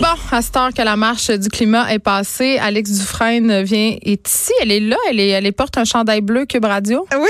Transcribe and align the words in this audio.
Bon, 0.00 0.08
à 0.30 0.40
cette 0.42 0.56
heure 0.56 0.72
que 0.72 0.80
la 0.82 0.96
marche 0.96 1.30
du 1.30 1.48
climat 1.48 1.92
est 1.92 1.98
passée, 1.98 2.58
Alex 2.58 2.90
Dufresne 2.90 3.62
vient, 3.62 3.94
est 4.02 4.26
ici. 4.28 4.52
Elle 4.62 4.72
est 4.72 4.80
là. 4.80 4.96
Elle, 5.10 5.20
est, 5.20 5.28
elle 5.28 5.52
porte 5.52 5.76
un 5.76 5.84
chandail 5.84 6.20
bleu 6.22 6.46
Cube 6.46 6.64
Radio. 6.64 7.06
Oui, 7.14 7.28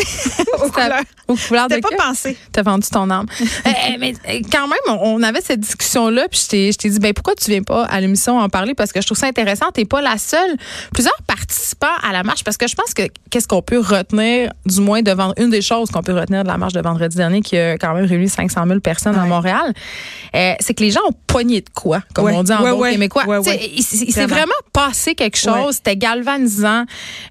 aux 0.64 0.68
couleurs. 0.70 1.00
Aux 1.28 1.34
couleurs 1.36 1.68
de 1.68 1.76
pas 1.80 1.88
Cube. 1.88 1.98
pensé. 1.98 2.36
T'as 2.52 2.62
vendu 2.62 2.86
ton 2.88 3.10
âme. 3.10 3.26
Euh, 3.66 3.96
mais 3.98 4.12
euh, 4.28 4.40
quand 4.50 4.66
même, 4.68 4.98
on 5.00 5.22
avait 5.22 5.40
cette 5.40 5.60
discussion-là, 5.60 6.26
puis 6.30 6.40
je 6.48 6.76
t'ai- 6.76 6.90
dit, 6.90 6.98
ben 6.98 7.12
pourquoi 7.12 7.34
tu 7.34 7.50
viens 7.50 7.62
pas 7.62 7.84
à 7.84 8.00
l'émission 8.00 8.38
en 8.38 8.48
parler? 8.48 8.74
Parce 8.74 8.92
que 8.92 9.00
je 9.00 9.06
trouve 9.06 9.16
ça 9.18 9.26
intéressant. 9.26 9.66
T'es 9.72 9.84
pas 9.84 10.02
la 10.02 10.18
seule. 10.18 10.56
Plusieurs 10.92 11.16
participants 11.26 11.86
à 12.02 12.12
la 12.12 12.22
marche, 12.22 12.44
parce 12.44 12.56
que 12.56 12.66
je 12.66 12.74
pense 12.74 12.92
que 12.92 13.02
qu'est-ce 13.30 13.46
qu'on 13.48 13.62
peut 13.62 13.78
retenir, 13.78 14.52
du 14.66 14.80
moins 14.80 15.02
devant 15.02 15.32
une 15.38 15.50
des 15.50 15.62
choses 15.62 15.90
qu'on 15.90 16.02
peut 16.02 16.12
retenir 16.12 16.42
de 16.42 16.48
la 16.48 16.58
marche 16.58 16.72
de 16.74 16.80
vendredi 16.80 17.16
dernier, 17.16 17.40
qui 17.40 17.56
a 17.56 17.78
quand 17.78 17.94
même 17.94 18.04
réuni 18.04 18.28
500 18.28 18.64
000 18.66 18.80
personnes 18.80 19.16
à. 19.18 19.24
Montréal, 19.24 19.72
euh, 20.34 20.54
c'est 20.60 20.74
que 20.74 20.82
les 20.82 20.90
gens 20.90 21.00
ont 21.08 21.14
pogné 21.26 21.60
de 21.62 21.70
quoi, 21.74 22.02
comme 22.14 22.26
Ouais. 22.26 22.34
on 22.34 22.42
dit 22.42 22.51
en 22.54 22.62
Ouais, 22.64 22.70
bon 22.70 22.78
ouais. 22.78 22.92
québécois. 22.92 23.24
Ouais, 23.26 23.40
Tu 23.42 23.82
s'est 23.82 24.26
Vraiment. 24.26 24.52
passé 24.72 25.14
quelque 25.14 25.36
chose. 25.38 25.76
C'était 25.76 25.96
galvanisant. 25.96 26.84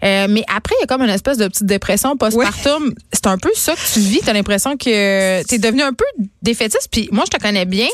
Euh, 0.03 0.27
mais 0.29 0.43
après, 0.53 0.75
il 0.77 0.81
y 0.81 0.83
a 0.83 0.87
comme 0.87 1.01
une 1.01 1.09
espèce 1.09 1.37
de 1.37 1.47
petite 1.47 1.65
dépression 1.65 2.15
postpartum. 2.17 2.93
C'est 3.13 3.27
un 3.27 3.37
peu 3.37 3.51
ça 3.55 3.73
que 3.73 3.93
tu 3.93 3.99
vis. 3.99 4.19
T'as 4.25 4.33
l'impression 4.33 4.77
que 4.77 5.43
t'es 5.43 5.57
devenu 5.57 5.81
un 5.81 5.93
peu 5.93 6.05
défaitiste. 6.41 6.87
Puis 6.91 7.09
moi, 7.11 7.23
je 7.31 7.37
te 7.37 7.41
connais 7.41 7.65
bien. 7.65 7.87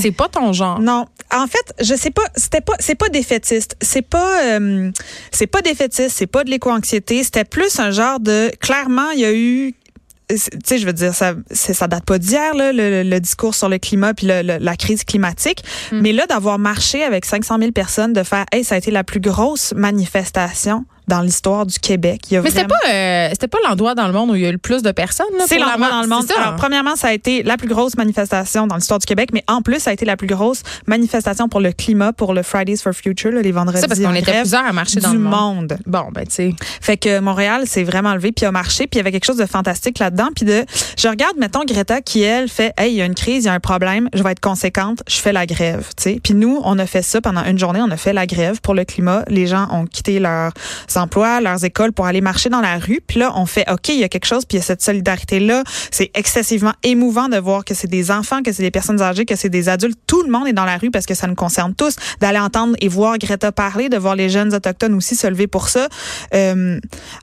C'est 0.00 0.12
pas 0.12 0.28
ton 0.28 0.52
genre. 0.52 0.78
Non, 0.80 1.06
en 1.32 1.46
fait, 1.46 1.74
je 1.84 1.94
sais 1.94 2.10
pas, 2.10 2.22
c'était 2.36 2.60
pas 2.60 2.74
c'est 2.78 2.94
pas 2.94 3.08
défaitiste, 3.08 3.76
c'est 3.80 4.02
pas 4.02 4.42
euh, 4.58 4.90
c'est 5.30 5.46
pas 5.46 5.62
défaitiste, 5.62 6.10
c'est 6.16 6.26
pas 6.26 6.44
de 6.44 6.50
l'éco-anxiété, 6.50 7.22
c'était 7.22 7.44
plus 7.44 7.78
un 7.78 7.90
genre 7.90 8.18
de 8.20 8.50
clairement, 8.60 9.10
il 9.10 9.20
y 9.20 9.24
a 9.24 9.32
eu 9.32 9.74
c'est- 9.86 9.89
tu 10.36 10.58
sais, 10.64 10.78
je 10.78 10.86
veux 10.86 10.92
dire, 10.92 11.14
ça, 11.14 11.34
c'est- 11.50 11.74
ça 11.74 11.86
date 11.88 12.04
pas 12.04 12.18
d'hier, 12.18 12.52
le, 12.54 13.02
le 13.02 13.20
discours 13.20 13.54
sur 13.54 13.68
le 13.68 13.78
climat 13.78 14.14
puis 14.14 14.26
le- 14.26 14.42
le- 14.42 14.58
la 14.58 14.76
crise 14.76 15.04
climatique. 15.04 15.62
Mm. 15.92 16.00
Mais 16.00 16.12
là, 16.12 16.26
d'avoir 16.26 16.58
marché 16.58 17.02
avec 17.04 17.24
500 17.24 17.58
000 17.58 17.72
personnes, 17.72 18.12
de 18.12 18.22
faire, 18.22 18.44
hey, 18.52 18.64
ça 18.64 18.74
a 18.74 18.78
été 18.78 18.90
la 18.90 19.04
plus 19.04 19.20
grosse 19.20 19.72
manifestation 19.76 20.84
dans 21.10 21.20
l'histoire 21.20 21.66
du 21.66 21.78
Québec. 21.78 22.22
Il 22.30 22.34
y 22.34 22.36
a 22.38 22.42
Mais 22.42 22.48
c'était 22.48 22.62
vraiment- 22.62 22.74
pas, 22.84 22.90
euh, 22.90 23.28
c'était 23.32 23.48
pas 23.48 23.58
l'endroit 23.68 23.94
dans 23.94 24.06
le 24.06 24.12
monde 24.14 24.30
où 24.30 24.34
il 24.36 24.40
y 24.42 24.46
a 24.46 24.48
eu 24.48 24.52
le 24.52 24.58
plus 24.58 24.82
de 24.82 24.90
personnes. 24.92 25.26
là, 25.36 25.44
C'est 25.46 25.58
l'endroit 25.58 25.90
dans 25.90 26.00
le 26.02 26.08
monde. 26.08 26.24
Ça. 26.26 26.34
Alors, 26.40 26.56
premièrement, 26.56 26.96
ça 26.96 27.08
a 27.08 27.12
été 27.12 27.42
la 27.42 27.56
plus 27.58 27.68
grosse 27.68 27.96
manifestation 27.96 28.66
dans 28.66 28.76
l'histoire 28.76 28.98
du 29.00 29.06
Québec, 29.06 29.30
mais 29.32 29.44
en 29.48 29.60
plus, 29.60 29.80
ça 29.80 29.90
a 29.90 29.92
été 29.92 30.04
la 30.06 30.16
plus 30.16 30.26
grosse 30.28 30.62
manifestation 30.86 31.48
pour 31.48 31.60
le 31.60 31.72
climat, 31.72 32.12
pour 32.12 32.32
le 32.32 32.42
Fridays 32.42 32.76
for 32.78 32.92
Future, 32.94 33.32
là, 33.32 33.42
les 33.42 33.52
vendredis 33.52 33.80
ça 33.80 33.88
parce 33.88 34.00
qu'on 34.00 34.14
était 34.14 34.40
plusieurs 34.40 34.64
à 34.64 34.72
marcher 34.72 35.00
dans 35.00 35.12
le 35.12 35.18
monde. 35.18 35.30
monde. 35.70 35.78
Bon, 35.86 36.06
ben 36.12 36.24
tu 36.26 36.34
sais. 36.34 36.54
Fait 36.80 36.96
que 36.96 37.18
Montréal 37.20 37.66
s'est 37.66 37.84
vraiment 37.84 38.14
levé 38.14 38.32
puis 38.32 38.46
a 38.46 38.52
marché 38.52 38.86
puis 38.86 38.94
il 38.94 38.96
y 38.98 39.00
avait 39.00 39.12
quelque 39.12 39.24
chose 39.26 39.36
de 39.36 39.46
fantastique 39.46 39.98
là-dedans 39.98 40.28
puis 40.34 40.44
de 40.44 40.64
je 40.98 41.08
regarde 41.08 41.36
mettons 41.38 41.64
Greta 41.64 42.00
qui 42.00 42.22
elle 42.22 42.48
fait 42.48 42.72
hey 42.78 42.92
il 42.92 42.96
y 42.96 43.02
a 43.02 43.04
une 43.04 43.14
crise, 43.14 43.44
il 43.44 43.46
y 43.46 43.50
a 43.50 43.52
un 43.52 43.60
problème, 43.60 44.08
je 44.14 44.22
vais 44.22 44.32
être 44.32 44.40
conséquente, 44.40 45.02
je 45.08 45.16
fais 45.16 45.32
la 45.32 45.46
grève, 45.46 45.88
tu 45.96 46.02
sais. 46.04 46.20
Puis 46.22 46.34
nous 46.34 46.60
on 46.64 46.78
a 46.78 46.86
fait 46.86 47.02
ça 47.02 47.20
pendant 47.20 47.44
une 47.44 47.58
journée, 47.58 47.80
on 47.82 47.90
a 47.90 47.96
fait 47.96 48.12
la 48.12 48.26
grève 48.26 48.60
pour 48.60 48.74
le 48.74 48.84
climat, 48.84 49.24
les 49.28 49.46
gens 49.46 49.66
ont 49.72 49.86
quitté 49.86 50.20
leurs 50.20 50.52
emplois, 51.00 51.40
leurs 51.40 51.64
écoles 51.64 51.92
pour 51.92 52.06
aller 52.06 52.20
marcher 52.20 52.48
dans 52.50 52.60
la 52.60 52.78
rue 52.78 53.00
puis 53.06 53.18
là 53.18 53.32
on 53.36 53.46
fait 53.46 53.64
OK, 53.70 53.88
il 53.88 53.98
y 53.98 54.04
a 54.04 54.08
quelque 54.08 54.26
chose 54.26 54.44
puis 54.44 54.56
il 54.56 54.60
y 54.60 54.62
a 54.62 54.66
cette 54.66 54.82
solidarité 54.82 55.40
là, 55.40 55.62
c'est 55.90 56.10
excessivement 56.14 56.72
émouvant 56.82 57.28
de 57.28 57.36
voir 57.38 57.64
que 57.64 57.74
c'est 57.74 57.88
des 57.88 58.10
enfants, 58.10 58.42
que 58.42 58.52
c'est 58.52 58.62
des 58.62 58.70
personnes 58.70 59.00
âgées, 59.02 59.24
que 59.24 59.36
c'est 59.36 59.48
des 59.48 59.68
adultes, 59.68 59.98
tout 60.06 60.22
le 60.22 60.30
monde 60.30 60.46
est 60.46 60.52
dans 60.52 60.64
la 60.64 60.76
rue 60.76 60.90
parce 60.90 61.06
que 61.06 61.14
ça 61.14 61.26
nous 61.26 61.34
concerne 61.34 61.74
tous, 61.74 61.96
d'aller 62.20 62.38
entendre 62.38 62.76
et 62.80 62.88
voir 62.88 63.18
Greta 63.18 63.50
parler, 63.52 63.88
de 63.88 63.96
voir 63.96 64.14
les 64.14 64.28
jeunes 64.28 64.54
autochtones 64.54 64.94
aussi 64.94 65.16
se 65.16 65.26
lever 65.26 65.46
pour 65.46 65.68
ça. 65.68 65.88
Euh, 66.34 66.78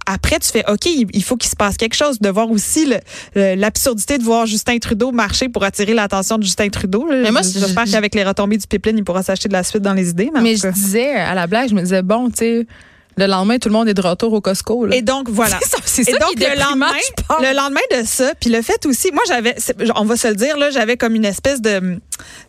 après, 0.06 0.40
tu 0.40 0.50
fais 0.50 0.64
OK, 0.70 0.86
il 0.88 1.24
faut 1.24 1.38
qu'il 1.38 1.50
se 1.50 1.56
passe 1.56 1.78
quelque 1.78 1.96
chose, 1.96 2.20
de 2.20 2.30
voir 2.30 2.50
aussi 2.50 2.92
l'absurdité 3.36 4.18
de 4.18 4.24
voir 4.24 4.46
Justin 4.46 4.78
Trudeau 4.80 5.12
marcher 5.12 5.50
pour 5.50 5.64
attirer 5.64 5.94
l'attention 5.94 6.38
de 6.38 6.44
Justin 6.44 6.70
Trudeau. 6.70 7.08
Mais 7.10 7.32
moi, 7.32 7.42
j'espère 7.42 7.86
je- 7.86 7.92
qu'avec 7.92 8.16
les 8.16 8.24
retombées 8.24 8.58
du 8.58 8.68
pipeline, 8.68 8.98
il 8.98 9.04
pourra 9.04 9.24
s'acheter 9.24 9.48
de 9.50 9.54
la 9.54 9.64
suite 9.64 9.82
dans 9.84 9.94
les 9.94 10.10
idées. 10.10 10.30
Mais, 10.34 10.42
Mais 10.42 10.56
je 10.56 10.68
disais 10.68 11.12
à 11.16 11.34
la 11.36 11.48
blague, 11.48 11.70
je 11.70 11.76
me 11.76 11.82
disais 11.82 12.02
bon, 12.02 12.30
tu 12.30 12.38
sais, 12.38 12.68
le 13.18 13.26
lendemain, 13.26 13.58
tout 13.58 13.70
le 13.70 13.74
monde 13.74 13.88
est 13.90 13.94
de 13.94 14.02
retour 14.02 14.32
au 14.34 14.42
Costco. 14.42 14.86
là. 14.86 14.96
Et 14.96 15.02
donc 15.02 15.30
voilà. 15.30 15.60
C'est 15.86 16.04
ça, 16.04 16.12
Et 16.12 16.14
donc 16.20 16.36
le 16.38 16.60
lendemain, 16.60 16.92
le 17.42 17.56
lendemain 17.56 17.82
de 18.00 18.06
ça, 18.06 18.34
puis 18.40 18.50
le 18.50 18.62
fait 18.62 18.86
aussi, 18.86 19.12
moi 19.12 19.24
j'avais, 19.28 19.56
on 19.96 20.06
va 20.06 20.16
se 20.16 20.28
le 20.28 20.36
dire 20.36 20.58
là, 20.58 20.70
j'avais 20.70 20.98
comme 20.98 21.16
une 21.16 21.26
espèce 21.26 21.62
de 21.62 22.00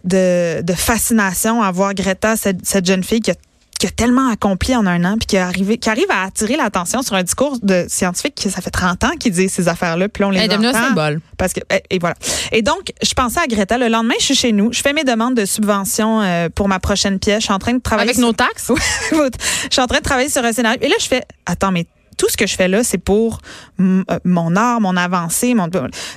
de, 0.05 0.63
de 0.63 0.73
fascination 0.73 1.63
à 1.63 1.71
voir 1.71 1.95
Greta, 1.95 2.37
cette, 2.37 2.65
cette 2.65 2.87
jeune 2.87 3.03
fille 3.05 3.21
qui 3.21 3.31
a 3.31 3.35
qui 3.79 3.87
a 3.87 3.91
tellement 3.91 4.29
accompli 4.31 4.75
en 4.75 4.87
un 4.87 5.05
an, 5.05 5.17
puis 5.19 5.27
qui, 5.27 5.37
est 5.37 5.41
arrivé, 5.41 5.79
qui 5.79 5.89
arrive 5.89 6.11
à 6.11 6.25
attirer 6.25 6.57
l'attention 6.57 7.03
sur 7.03 7.15
un 7.15 7.23
discours 7.23 7.59
de 7.63 7.87
scientifique 7.89 8.35
qui 8.35 8.51
ça 8.51 8.61
fait 8.61 8.71
30 8.71 9.05
ans 9.05 9.11
qu'il 9.19 9.33
dit 9.33 9.49
ces 9.49 9.69
affaires-là, 9.69 10.09
puis 10.09 10.25
on 10.25 10.31
les 10.31 10.39
Elle 10.41 10.45
est 10.47 10.49
devenue 10.49 10.67
un 10.67 10.71
entend. 10.71 10.89
symbole. 10.89 11.21
Parce 11.37 11.53
que 11.53 11.61
et, 11.73 11.83
et 11.91 11.99
voilà. 11.99 12.17
Et 12.53 12.63
donc, 12.63 12.93
je 13.03 13.13
pensais 13.15 13.41
à 13.41 13.47
Greta. 13.47 13.79
Le 13.79 13.89
lendemain, 13.89 14.15
je 14.19 14.25
suis 14.25 14.35
chez 14.35 14.53
nous. 14.53 14.73
Je 14.73 14.81
fais 14.81 14.93
mes 14.93 15.05
demandes 15.05 15.35
de 15.37 15.45
subvention 15.45 16.21
euh, 16.23 16.49
pour 16.55 16.69
ma 16.69 16.81
prochaine 16.81 17.19
pièce. 17.19 17.41
Je 17.41 17.45
suis 17.45 17.55
en 17.55 17.59
train 17.59 17.75
de 17.75 17.79
travailler. 17.81 18.09
Avec 18.11 18.17
sur- 18.17 18.27
nos 18.27 18.33
taxes. 18.33 18.71
je 19.11 19.69
suis 19.71 19.81
en 19.81 19.87
train 19.87 19.99
de 19.99 20.03
travailler 20.05 20.29
sur 20.29 20.45
un 20.45 20.53
scénario. 20.53 20.79
Et 20.83 20.89
là, 20.89 20.97
je 21.01 21.07
fais, 21.07 21.23
attends, 21.47 21.71
mais 21.71 21.87
tout 22.19 22.29
ce 22.29 22.37
que 22.37 22.47
je 22.47 22.57
fais 22.57 22.69
là, 22.69 22.85
c'est 22.85 22.99
pour 22.99 23.41
euh, 23.81 24.03
mon 24.25 24.57
art, 24.57 24.81
mon 24.81 24.97
avancée, 24.97 25.55
mon. 25.55 25.71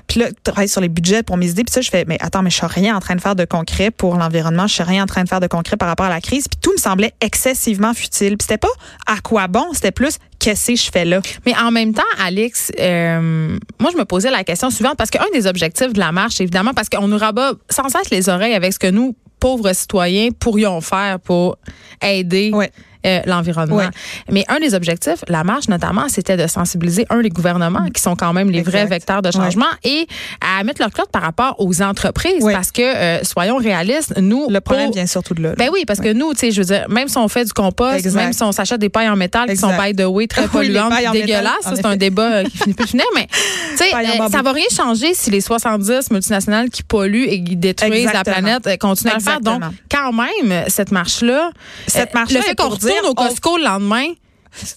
Puis 0.08 0.20
là, 0.20 0.28
travailler 0.44 0.68
sur 0.68 0.82
les 0.82 0.90
budgets 0.90 1.24
pour 1.24 1.38
mes 1.38 1.50
idées. 1.50 1.64
Puis 1.64 1.74
ça, 1.74 1.82
je 1.82 1.90
fais, 1.90 2.04
mais 2.06 2.18
attends, 2.20 2.42
mais 2.42 2.50
je 2.50 2.58
suis 2.58 2.66
rien 2.66 2.96
en 2.96 3.00
train 3.00 3.16
de 3.16 3.22
faire 3.22 3.36
de 3.36 3.46
concret 3.46 3.92
pour 3.92 4.18
l'environnement. 4.18 4.68
Je 4.68 4.74
suis 4.74 4.84
rien 4.84 5.04
en 5.04 5.06
train 5.06 5.24
de 5.24 5.30
faire 5.30 5.40
de 5.40 5.48
concret 5.48 5.78
par 5.78 5.88
rapport 5.88 6.08
à 6.08 6.10
la 6.10 6.20
crise. 6.20 6.48
Puis 6.50 6.60
tout 6.62 6.74
me 6.74 6.78
semblait 6.78 7.14
excessivement 7.22 7.94
futile. 7.94 8.36
Puis 8.38 8.48
c'était 8.48 8.58
pas 8.58 8.68
à 9.08 9.22
quoi 9.22 9.48
bon, 9.48 9.68
c'était 9.74 9.92
plus 9.92 10.18
qu'est-ce 10.40 10.72
que 10.72 10.76
je 10.76 10.92
fais 10.92 11.06
là. 11.06 11.22
Mais 11.46 11.56
en 11.56 11.72
même 11.72 11.94
temps, 11.94 12.02
Alex, 12.20 12.72
euh, 12.80 13.58
moi, 13.80 13.92
je 13.94 13.98
me 13.98 14.06
posais 14.06 14.32
la 14.32 14.44
question 14.44 14.70
suivante 14.72 14.96
parce 14.98 15.12
qu'un 15.12 15.24
des 15.34 15.46
objectifs 15.46 15.94
de 15.94 16.00
la 16.00 16.12
marche, 16.12 16.42
évidemment, 16.42 16.74
parce 16.74 16.90
qu'on 16.90 17.08
nous 17.08 17.18
rabat 17.18 17.54
sans 17.70 17.90
cesse 17.90 18.10
les 18.10 18.28
oreilles 18.28 18.56
avec 18.56 18.74
ce 18.74 18.80
que 18.80 18.90
nous, 18.90 19.16
pauvres 19.40 19.74
citoyens, 19.74 20.30
pourrions 20.38 20.82
faire 20.82 21.20
pour 21.20 21.58
aider. 22.02 22.52
Ouais. 22.54 22.72
Euh, 23.06 23.20
l'environnement. 23.26 23.76
Ouais. 23.78 23.90
Mais 24.32 24.44
un 24.48 24.60
des 24.60 24.74
objectifs, 24.74 25.24
la 25.28 25.44
marche 25.44 25.68
notamment, 25.68 26.08
c'était 26.10 26.38
de 26.38 26.48
sensibiliser, 26.48 27.06
un, 27.10 27.22
les 27.22 27.30
gouvernements, 27.30 27.88
qui 27.94 28.02
sont 28.02 28.16
quand 28.16 28.34
même 28.34 28.50
les 28.50 28.62
vrais 28.62 28.80
Exact. 28.84 28.90
vecteurs 28.90 29.22
de 29.22 29.32
changement, 29.32 29.66
et 29.84 30.08
à 30.42 30.64
mettre 30.64 30.82
leur 30.82 30.92
clotte 30.92 31.12
par 31.12 31.22
rapport 31.22 31.56
aux 31.60 31.82
entreprises. 31.82 32.44
Ouais. 32.44 32.54
Parce 32.54 32.72
que, 32.72 32.82
euh, 32.82 33.24
soyons 33.24 33.58
réalistes, 33.58 34.14
nous... 34.18 34.50
Le 34.50 34.62
problème 34.62 34.88
pour- 34.88 34.96
vient 34.96 35.06
surtout 35.08 35.34
de 35.34 35.44
là. 35.44 35.54
ben 35.58 35.70
oui, 35.72 35.84
parce 35.86 36.00
que 36.00 36.14
nous, 36.14 36.34
tu 36.34 36.40
sais, 36.40 36.52
je 36.52 36.62
veux 36.62 36.66
dire, 36.68 36.86
même 36.90 37.08
si 37.08 37.18
on 37.18 37.28
fait 37.28 37.46
du 37.46 37.54
compost, 37.54 37.96
Exact. 38.06 38.16
même 38.22 38.34
si 38.34 38.44
on 38.44 38.52
s'achète 38.52 38.80
des 38.80 38.90
pailles 38.90 39.10
en 39.10 39.16
métal 39.16 39.50
qui 39.50 39.58
sont, 39.58 39.70
Exact. 39.70 39.96
by 39.96 40.04
the 40.04 40.06
way, 40.08 40.28
très 40.28 40.42
Oui, 40.46 40.48
polluantes, 40.52 40.92
métal, 40.94 41.12
dégueulasses, 41.14 41.74
c'est 41.76 41.86
un 41.86 41.96
débat 41.96 42.32
euh, 42.32 42.44
qui 42.44 42.58
finit 42.58 42.74
plus 42.74 42.86
de 42.86 42.90
finir, 42.90 43.06
mais 43.16 43.28
tu 43.72 43.78
sais, 43.78 43.94
euh, 43.96 44.30
ça 44.30 44.42
va 44.42 44.52
rien 44.52 44.66
changer 44.76 45.14
si 45.14 45.30
les 45.32 45.42
70 45.42 46.12
multinationales 46.12 46.70
qui 46.70 46.84
polluent 46.84 47.28
et 47.28 47.44
qui 47.44 47.56
détruisent 47.56 48.12
la 48.14 48.24
planète 48.24 48.70
continuent 48.80 49.12
à 49.12 49.16
le 49.18 49.22
faire. 49.22 49.42
Donc, 49.42 49.62
quand 49.90 50.12
même, 50.14 50.64
cette 50.68 50.92
marche-là, 50.92 51.52
Cette 51.88 52.14
marche-là 52.14 52.40
le 52.40 52.46
fait 52.46 52.56
qu'on 52.56 52.70
retourne 53.00 53.08
au 53.18 53.22
on- 53.22 53.28
Costco 53.28 53.58
le 53.58 53.64
lendemain, 53.64 54.08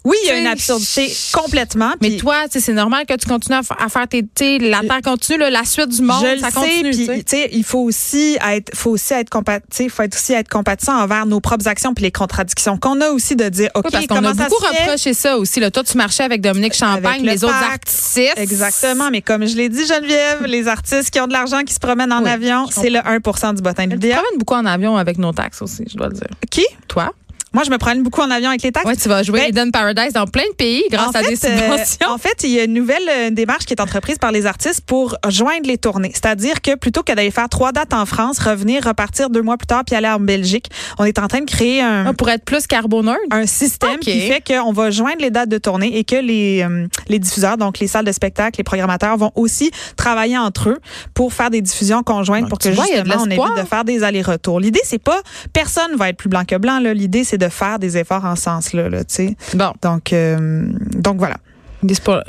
oui, 0.04 0.16
il 0.22 0.28
y 0.28 0.30
a 0.30 0.38
une 0.38 0.47
absurdité 0.47 1.12
complètement. 1.32 1.94
mais 2.00 2.16
toi, 2.16 2.44
c'est 2.48 2.72
normal 2.72 3.06
que 3.06 3.14
tu 3.14 3.26
continues 3.26 3.58
à, 3.58 3.64
fa- 3.64 3.76
à 3.80 3.88
faire 3.88 4.06
tes, 4.06 4.58
la 4.60 4.82
terre 4.82 5.00
continue, 5.02 5.36
là, 5.38 5.50
la 5.50 5.64
suite 5.64 5.88
du 5.88 6.00
monde, 6.02 6.24
je 6.36 6.41
ça 6.41 6.53
continue. 6.53 6.92
sais. 7.26 7.48
il 7.53 7.64
faut 7.64 7.80
aussi 7.80 8.38
être, 8.41 8.70
faut 8.72 8.91
aussi 8.91 9.14
être 9.14 9.30
compa- 9.30 9.58
tu 9.58 9.64
sais, 9.72 9.88
faut 9.88 10.04
être 10.04 10.14
aussi 10.14 10.32
être 10.32 10.48
compatissant 10.48 10.97
envers 11.03 11.26
nos 11.26 11.41
propres 11.41 11.66
actions 11.66 11.92
puis 11.92 12.04
les 12.04 12.12
contradictions 12.12 12.77
qu'on 12.78 13.00
a 13.00 13.09
aussi 13.10 13.34
de 13.34 13.48
dire, 13.48 13.68
ok, 13.74 13.86
Oui, 13.86 13.91
parce 13.91 14.06
qu'on 14.06 14.24
a 14.24 14.33
ça 14.34 14.44
beaucoup 14.48 14.65
reproché 14.65 15.12
ça 15.12 15.36
aussi. 15.39 15.59
Là. 15.59 15.72
Toi, 15.72 15.83
tu 15.83 15.97
marchais 15.97 16.22
avec 16.22 16.41
Dominique 16.41 16.74
Champagne, 16.74 17.06
Avec 17.06 17.21
le 17.22 17.33
les 17.33 17.42
autres 17.44 17.54
artistes. 17.54 18.21
Exactement, 18.36 19.10
mais 19.10 19.22
comme 19.22 19.44
je 19.44 19.56
l'ai 19.56 19.68
dit, 19.68 19.84
Geneviève, 19.86 20.44
les 20.44 20.68
artistes 20.68 21.10
qui 21.10 21.18
ont 21.18 21.27
de 21.27 21.33
l'argent 21.33 21.62
qui 21.65 21.74
se 21.74 21.80
promènent 21.80 22.12
en 22.12 22.22
Oui, 22.22 22.30
avion, 22.30 22.66
c'est 22.71 22.91
le 22.91 23.00
1% 23.00 23.54
du 23.56 23.62
bottin 23.62 23.89
de 23.89 23.94
Tu 23.97 24.09
promènes 24.09 24.39
beaucoup 24.39 24.54
en 24.54 24.66
avion 24.66 24.97
avec 24.97 25.18
nos 25.18 25.33
taxes 25.33 25.62
aussi, 25.62 25.83
je 25.91 25.97
dois 25.97 26.06
le 26.10 26.15
dire. 26.15 26.28
Qui? 26.48 26.65
Toi? 26.86 27.12
Moi, 27.54 27.62
je 27.65 27.71
me 27.71 27.78
promène 27.78 28.03
beaucoup 28.03 28.21
en 28.21 28.30
avion 28.30 28.48
avec 28.48 28.62
les 28.62 28.72
taxes. 28.72 28.84
Ouais, 28.86 28.97
tu 28.97 29.09
vas 29.09 29.22
jouer 29.22 29.41
Ben, 29.41 29.48
Eden 29.48 29.71
Paradise 29.71 30.12
dans 30.12 30.27
plein 30.27 30.42
de 30.51 30.54
pays 30.56 30.83
grâce 30.91 31.06
en 31.09 31.10
à 31.10 31.22
fait, 31.22 31.28
des 31.30 31.45
euh, 31.47 31.56
subventions. 31.56 32.09
en 32.10 32.18
fait, 32.18 32.42
il 32.42 32.51
y 32.51 32.59
a 32.60 32.65
une 32.65 32.74
nouvelle 32.74 33.09
euh, 33.09 33.30
démarche 33.30 33.65
qui 33.65 33.72
est 33.74 33.80
entreprise 33.80 34.18
par 34.18 34.33
les 34.33 34.45
artistes 34.47 34.80
pour 34.80 35.16
joindre 35.28 35.66
les 35.66 35.78
tournées. 35.78 36.10
C'est-à-dire 36.12 36.60
que 36.60 36.74
plutôt 36.74 37.03
que 37.03 37.12
d'aller 37.12 37.30
faire 37.30 37.48
trois 37.48 37.71
dates 37.72 37.95
en 37.95 38.06
France, 38.06 38.41
revenir, 38.41 38.84
repartir 38.84 39.30
deux 39.30 39.42
mois 39.42 39.56
plus 39.56 39.66
tard 39.66 39.84
puis 39.86 39.95
aller 39.95 40.09
en 40.09 40.18
Belgique, 40.18 40.66
on 40.98 41.04
est 41.04 41.18
en 41.18 41.28
train 41.28 41.41
de 41.41 41.51
créer 41.51 41.80
un, 41.80 42.06
Ah, 42.06 42.12
pour 42.12 42.28
être 42.28 42.45
plus 42.45 42.66
carboneutre. 42.66 43.18
un 43.30 43.47
système 43.47 43.98
qui 44.01 44.21
fait 44.21 44.42
qu'on 44.45 44.72
va 44.72 44.91
joindre 44.91 45.21
les 45.21 45.30
dates 45.30 45.48
de 45.48 45.59
tournée 45.59 45.97
et 45.97 46.03
que 46.04 46.16
les, 46.16 46.62
euh, 46.68 46.86
les 47.09 47.18
diffuseurs, 47.21 47.56
donc 47.56 47.78
les 47.78 47.86
salles 47.86 48.04
de 48.04 48.12
spectacle, 48.12 48.59
les 48.59 48.65
programmateurs, 48.65 49.16
vont 49.16 49.30
aussi 49.36 49.71
travailler 49.97 50.36
entre 50.39 50.71
eux 50.71 50.78
pour 51.15 51.33
faire 51.33 51.51
des 51.51 51.60
diffusions 51.60 52.03
conjointes 52.03 52.42
Donc, 52.42 52.51
pour 52.51 52.59
que 52.59 52.68
vois, 52.71 52.84
justement 52.86 53.15
on 53.21 53.30
évite 53.30 53.62
de 53.62 53.66
faire 53.68 53.84
des 53.84 54.03
allers-retours. 54.03 54.59
L'idée, 54.59 54.80
c'est 54.84 54.98
pas 55.03 55.21
personne 55.53 55.95
va 55.97 56.09
être 56.09 56.16
plus 56.16 56.28
blanc 56.28 56.45
que 56.45 56.56
blanc. 56.56 56.80
là. 56.80 56.92
L'idée, 56.95 57.22
c'est 57.22 57.39
de 57.39 57.43
faire 57.48 57.78
des 57.78 57.96
efforts 57.96 58.24
en 58.24 58.36
ce 58.36 58.42
sens-là. 58.42 58.88
Là, 58.88 59.04
tu 59.04 59.14
sais. 59.14 59.36
Bon, 59.54 59.72
donc, 59.82 60.12
euh, 60.12 60.66
donc 60.94 61.18
voilà. 61.18 61.36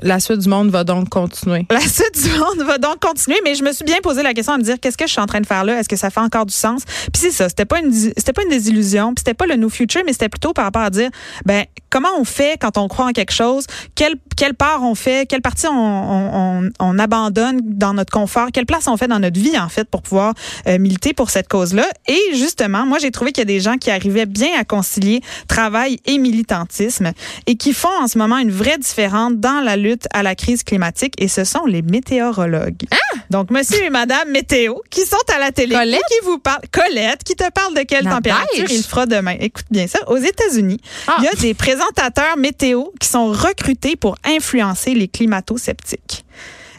La 0.02 0.20
suite 0.20 0.40
du 0.40 0.50
monde 0.50 0.70
va 0.70 0.84
donc 0.84 1.10
continuer. 1.10 1.66
La 1.70 1.80
suite 1.80 2.22
du 2.24 2.30
monde 2.38 2.66
va 2.66 2.78
donc 2.78 3.00
continuer, 3.00 3.38
mais 3.44 3.56
je 3.56 3.64
me 3.64 3.72
suis 3.72 3.86
bien 3.86 3.98
posé 4.02 4.24
la 4.24 4.34
question 4.34 4.54
à 4.54 4.58
me 4.58 4.64
dire 4.64 4.80
qu'est-ce 4.80 4.98
que 4.98 5.08
je 5.08 5.12
suis 5.12 5.22
en 5.22 5.26
train 5.26 5.42
de 5.42 5.46
faire 5.46 5.64
là? 5.64 5.80
Est-ce 5.80 5.90
que 5.90 5.96
ça 5.96 6.10
fait 6.10 6.20
encore 6.20 6.46
du 6.46 6.54
sens? 6.54 6.84
Puis 6.86 7.22
c'est 7.22 7.32
ça, 7.32 7.50
c'était 7.50 7.66
pas 7.66 7.80
une 7.80 7.92
c'était 7.92 8.34
pas 8.34 8.44
une 8.44 8.50
désillusion, 8.50 9.14
puis 9.14 9.22
c'était 9.26 9.34
pas 9.34 9.46
le 9.46 9.56
new 9.56 9.70
future, 9.70 10.02
mais 10.06 10.14
c'était 10.14 10.30
plutôt 10.30 10.54
par 10.54 10.66
rapport 10.66 10.82
à 10.82 10.90
dire 10.90 11.10
ben 11.46 11.66
comment 11.90 12.10
on 12.20 12.26
fait 12.26 12.58
quand 12.60 12.78
on 12.78 12.88
croit 12.88 13.06
en 13.06 13.12
quelque 13.12 13.34
chose? 13.34 13.66
Quelle 13.96 14.16
quelle 14.36 14.54
part 14.54 14.84
on 14.84 14.96
fait? 14.96 15.28
Quelle 15.28 15.42
partie 15.42 15.68
on, 15.68 15.72
on, 15.72 16.66
on, 16.66 16.70
on 16.80 17.00
abandonne 17.00 17.62
dans 17.64 17.94
notre 17.94 18.12
confort? 18.12 18.50
Quelle 18.54 18.66
place 18.66 18.88
on 18.88 18.98
fait 18.98 19.08
dans 19.08 19.20
notre 19.20 19.40
vie 19.40 19.58
en 19.58 19.70
fait 19.70 19.90
pour 19.90 20.02
pouvoir 20.02 20.34
euh, 20.68 20.78
militer 20.78 21.14
pour 21.14 21.30
cette 21.30 21.48
cause-là? 21.48 21.88
Et 22.08 22.36
justement, 22.36 22.86
moi 22.86 22.98
j'ai 23.00 23.12
trouvé 23.12 23.32
qu'il 23.32 23.42
y 23.42 23.44
a 23.44 23.46
des 23.46 23.60
gens 23.62 23.78
qui 23.78 23.92
arrivaient 23.92 24.26
bien 24.26 24.50
à 24.60 24.66
concilier 24.66 25.22
travail 25.48 26.00
et 26.06 26.18
militantisme 26.18 27.12
et 27.48 27.56
qui 27.56 27.74
font 27.74 27.96
en 28.02 28.08
ce 28.08 28.18
moment 28.18 28.38
une 28.38 28.52
vraie 28.52 28.78
différence 28.78 29.34
dans 29.46 29.62
la 29.62 29.78
lutte 29.78 30.06
à 30.12 30.24
la 30.24 30.34
crise 30.34 30.64
climatique 30.64 31.14
et 31.20 31.28
ce 31.28 31.44
sont 31.44 31.66
les 31.68 31.84
météorologues. 31.84 32.82
Donc 33.30 33.52
monsieur 33.52 33.84
et 33.84 33.92
madame 33.92 34.32
météo 34.32 34.74
qui 34.90 35.02
sont 35.02 35.18
à 35.36 35.40
la 35.40 35.52
télé 35.52 35.76
Colette? 35.76 36.00
et 36.02 36.14
qui 36.14 36.26
vous 36.26 36.40
parlent 36.40 36.62
Colette 36.72 37.24
qui 37.24 37.36
te 37.36 37.48
parle 37.52 37.76
de 37.76 37.82
quelle 37.82 38.06
La 38.06 38.12
température 38.12 38.66
il 38.72 38.82
fera 38.84 39.06
demain? 39.06 39.36
Écoute 39.40 39.66
bien 39.70 39.86
ça, 39.86 40.00
aux 40.08 40.18
États-Unis, 40.18 40.80
Ah. 41.08 41.18
il 41.20 41.26
y 41.26 41.28
a 41.28 41.34
des 41.34 41.54
présentateurs 41.54 42.38
météo 42.38 42.86
qui 43.00 43.08
sont 43.08 43.28
recrutés 43.28 43.96
pour 43.96 44.16
influencer 44.26 44.96
les 44.96 45.08
climato-sceptiques. 45.08 46.26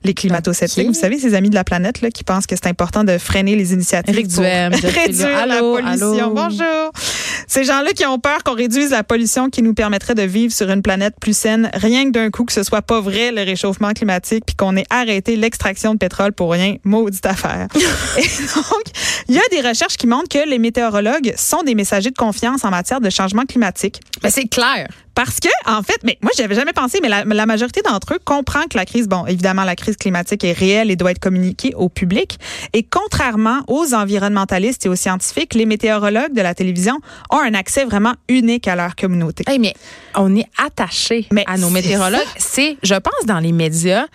Les 0.05 0.15
climato-sceptiques, 0.15 0.87
vous 0.87 0.95
savez, 0.95 1.19
ces 1.19 1.35
amis 1.35 1.51
de 1.51 1.57
la 1.57 1.65
planète 1.65 2.01
là, 2.01 2.11
qui 2.13 2.23
pensent 2.23 2.47
que 2.47 2.55
c'est 2.55 2.69
important 2.69 3.03
de 3.03 3.19
freiner 3.19 3.57
les 3.57 3.73
initiatives 3.73 4.15
pour 4.29 4.43
Duhem, 4.43 4.73
réduire 4.75 5.03
Fillion. 5.05 5.29
la 5.29 5.41
Allô, 5.57 5.73
pollution. 5.75 6.13
allô? 6.13 6.31
Bonjour. 6.35 6.93
Ces 7.57 7.65
gens-là 7.65 7.95
qui 7.95 8.05
ont 8.05 8.19
peur 8.19 8.45
qu'on 8.45 8.53
réduise 8.53 8.91
la 8.91 9.03
pollution 9.03 9.49
qui 9.49 9.63
nous 9.63 9.73
permettrait 9.73 10.15
de 10.15 10.21
vivre 10.21 10.53
sur 10.53 10.69
une 10.69 10.83
planète 10.83 11.15
plus 11.19 11.35
saine, 11.35 11.71
rien 11.73 12.05
que 12.05 12.11
d'un 12.11 12.31
coup 12.31 12.45
que 12.45 12.53
ce 12.53 12.63
soit 12.63 12.83
pas 12.83 13.01
vrai 13.01 13.33
le 13.33 13.45
réchauffement 13.45 13.95
climatique, 13.95 14.45
puis 14.45 14.55
qu'on 14.55 14.77
ait 14.77 14.85
arrêté 14.91 15.37
l'extraction 15.37 15.95
de 15.95 15.99
pétrole 15.99 16.35
pour 16.35 16.53
rien, 16.53 16.77
maudite 16.85 17.25
affaire. 17.25 17.69
Et 18.19 18.21
donc, 18.55 18.83
il 19.29 19.37
y 19.37 19.39
a 19.39 19.49
des 19.51 19.67
recherches 19.67 19.97
qui 19.97 20.07
montrent 20.07 20.29
que 20.29 20.47
les 20.47 20.59
météorologues 20.59 21.33
sont 21.39 21.63
des 21.63 21.75
messagers 21.75 22.11
de 22.11 22.19
confiance 22.19 22.63
en 22.63 22.69
matière 22.69 23.01
de 23.01 23.09
changement 23.09 23.47
climatique. 23.47 24.03
Mais 24.23 24.29
c'est 24.29 24.49
clair. 24.49 24.89
Parce 25.17 25.41
que, 25.41 25.49
en 25.65 25.83
fait, 25.83 25.97
mais 26.05 26.19
moi, 26.21 26.31
j'avais 26.37 26.55
jamais 26.55 26.75
pensé, 26.75 26.99
mais 27.01 27.09
la, 27.09 27.25
la 27.25 27.47
majorité 27.47 27.81
d'entre 27.81 28.13
eux 28.13 28.19
comprend 28.23 28.65
que 28.65 28.77
la 28.77 28.85
crise, 28.85 29.09
bon, 29.09 29.25
évidemment, 29.25 29.65
la 29.65 29.75
crise 29.75 29.97
climatique 29.97 30.45
est 30.45 30.53
réelle 30.53 30.91
et 30.91 30.97
doit 30.97 31.11
être 31.11 31.21
communiquée 31.21 31.73
au 31.75 31.89
public. 31.89 32.39
Et 32.75 32.83
contrairement 32.83 33.63
aux 33.67 33.95
environnementalistes 33.95 34.85
et 34.85 34.91
aux 34.91 34.95
scientifiques, 34.95 35.55
les 35.55 35.65
météorologues 35.65 36.35
de 36.35 36.43
la 36.43 36.55
télévision 36.55 37.01
ont 37.31 37.39
un 37.39 37.46
accès 37.55 37.85
vraiment 37.85 38.15
unique 38.29 38.69
à 38.69 38.77
leur 38.77 38.97
communauté. 38.97 39.45
Hey, 39.47 39.59
mais 39.59 39.75
on 40.15 40.35
est 40.37 40.47
attaché 40.65 41.27
Mais 41.33 41.45
à 41.47 41.57
nos 41.59 41.71
météorologues. 41.71 42.21
C'est, 42.37 42.77
je 42.83 42.95
pense, 42.95 43.27
dans 43.27 43.39
les 43.39 43.53
médias, 43.53 44.07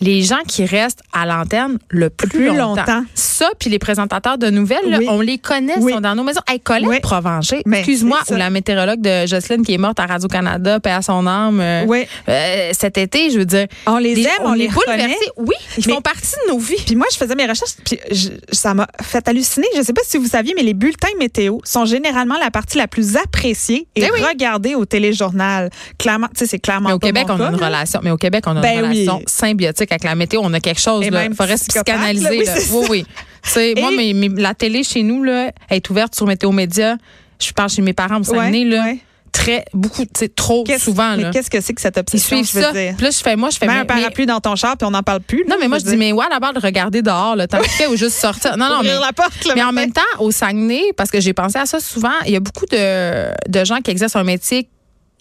les 0.00 0.22
gens 0.22 0.40
qui 0.46 0.64
restent 0.64 1.02
à 1.12 1.26
l'antenne 1.26 1.78
le 1.88 2.10
plus, 2.10 2.28
Plus 2.28 2.46
longtemps. 2.48 2.76
longtemps. 2.76 3.04
Ça, 3.14 3.50
puis 3.58 3.70
les 3.70 3.78
présentateurs 3.78 4.38
de 4.38 4.50
nouvelles, 4.50 4.88
là, 4.88 4.98
on 5.08 5.20
les 5.20 5.38
connaît, 5.38 5.74
Oui. 5.78 5.92
sont 5.92 6.00
dans 6.00 6.14
nos 6.14 6.22
maisons. 6.24 6.40
Hey, 6.48 6.60
Colette 6.60 6.88
Oui. 6.88 7.00
Provencher, 7.00 7.62
excuse-moi, 7.72 8.18
ou 8.30 8.34
la 8.34 8.50
météorologue 8.50 9.00
de 9.00 9.26
Jocelyne 9.26 9.64
qui 9.64 9.74
est 9.74 9.78
morte 9.78 9.98
à 10.00 10.06
Radio-Canada, 10.06 10.80
paix 10.80 10.90
à 10.90 11.02
son 11.02 11.26
âme, 11.26 11.60
euh, 11.60 12.04
euh, 12.28 12.70
cet 12.72 12.98
été, 12.98 13.30
je 13.30 13.38
veux 13.38 13.44
dire. 13.46 13.66
On 13.86 13.98
les 13.98 14.14
des- 14.14 14.22
aime, 14.22 14.28
on 14.44 14.52
les 14.52 14.68
bouleversés. 14.68 15.14
Oui, 15.36 15.54
ils 15.76 15.84
Mais- 15.86 15.94
font 15.94 16.00
partie 16.00 16.34
de 16.46 16.52
nos 16.52 16.58
vies. 16.58 16.76
Puis 16.86 16.96
moi, 16.96 17.06
je 17.12 17.16
faisais 17.16 17.34
mes 17.34 17.46
recherches, 17.46 17.72
puis 17.84 17.98
je- 18.10 18.28
ça 18.52 18.74
m'a 18.74 18.86
fait 19.02 19.26
halluciner. 19.28 19.66
Je 19.76 19.82
sais 19.82 19.92
pas 19.92 20.02
si 20.04 20.16
vous 20.18 20.26
saviez, 20.26 20.54
mais 20.56 20.62
les 20.62 20.74
bulletins 20.74 21.08
météo 21.18 21.58
sont 21.64 21.84
généralement 21.84 22.36
la 22.38 22.50
partie 22.50 22.77
la 22.78 22.88
plus 22.88 23.16
appréciée 23.16 23.86
et 23.94 24.00
Ben 24.00 24.10
oui. 24.14 24.20
regardée 24.22 24.74
au 24.74 24.84
téléjournal. 24.86 25.68
Clairement, 25.98 26.28
tu 26.28 26.38
sais, 26.40 26.46
c'est 26.46 26.58
clairement 26.58 26.88
Mais 26.88 26.94
au 26.94 26.98
pas 26.98 27.08
Québec, 27.08 27.26
mon 27.28 27.34
on 27.34 27.40
a 27.40 27.48
une 27.50 27.54
relation. 27.56 28.00
Mais 28.02 28.10
au 28.10 28.16
Québec, 28.16 28.44
on 28.46 28.56
a 28.56 28.60
Ben 28.60 28.78
une 28.78 28.90
oui. 28.90 29.04
relation 29.04 29.22
symbiotique 29.26 29.92
avec 29.92 30.04
la 30.04 30.14
météo. 30.14 30.40
On 30.42 30.52
a 30.54 30.60
quelque 30.60 30.80
chose. 30.80 31.08
Même 31.10 31.34
faudrait 31.34 31.56
se 31.56 31.66
psychanalyser. 31.66 32.44
là. 32.44 32.54
Oui, 32.88 33.00
là. 33.00 33.52
Oui, 33.56 33.74
moi, 33.78 33.90
mais, 33.96 34.12
mais 34.14 34.28
la 34.40 34.54
télé 34.54 34.82
chez 34.82 35.02
nous 35.02 35.22
là, 35.22 35.50
est 35.70 35.90
ouverte 35.90 36.14
sur 36.14 36.26
Météo 36.26 36.52
Média. 36.52 36.96
Je 37.40 37.52
parle 37.52 37.68
chez 37.70 37.82
mes 37.82 37.92
parents 37.92 38.20
au 38.20 38.24
Saguenay, 38.24 38.64
Ouais, 38.64 38.64
là, 38.64 38.84
ouais. 38.84 38.98
Très, 39.32 39.64
beaucoup, 39.74 40.04
tu 40.04 40.10
sais, 40.16 40.28
trop 40.28 40.64
souvent. 40.78 41.16
Mais 41.16 41.30
qu'est-ce 41.30 41.50
que 41.50 41.60
c'est 41.60 41.74
que 41.74 41.80
cette 41.80 41.96
Ils 41.96 42.00
obsession, 42.00 42.36
suivent 42.36 42.50
je 42.50 42.56
veux 42.58 42.62
ça. 42.62 42.72
Puis 42.72 43.04
là, 43.04 43.10
je 43.10 43.18
fais, 43.18 43.36
moi, 43.36 43.50
je 43.50 43.58
fais. 43.58 43.66
Mets 43.66 43.74
un 43.74 43.84
parapluie 43.84 44.26
dans 44.26 44.40
ton 44.40 44.56
char, 44.56 44.76
puis 44.76 44.86
on 44.86 44.90
n'en 44.90 45.02
parle 45.02 45.20
plus. 45.20 45.44
non, 45.48 45.56
mais 45.60 45.68
moi, 45.68 45.78
je 45.78 45.84
dis, 45.84 45.96
mais 45.96 46.12
ouais, 46.12 46.26
à 46.26 46.28
la 46.28 46.40
barre 46.40 46.54
de 46.54 46.60
regarder 46.60 47.02
dehors, 47.02 47.36
le 47.36 47.46
temps 47.46 47.62
fait 47.62 47.86
ou 47.86 47.96
juste 47.96 48.16
sortir. 48.16 48.56
Non, 48.56 48.68
non, 48.68 48.82
mais. 48.82 48.98
Mais 49.54 49.62
en 49.62 49.72
même 49.72 49.92
temps, 49.92 50.00
au 50.18 50.30
Saguenay, 50.30 50.92
parce 50.96 51.10
que 51.10 51.20
j'ai 51.20 51.32
pensé 51.32 51.58
à 51.58 51.66
ça 51.66 51.80
souvent, 51.80 52.12
il 52.26 52.32
y 52.32 52.36
a 52.36 52.40
beaucoup 52.40 52.66
de, 52.66 53.28
de 53.48 53.64
gens 53.64 53.78
qui 53.78 53.90
exercent 53.90 54.16
un 54.16 54.24
métier 54.24 54.68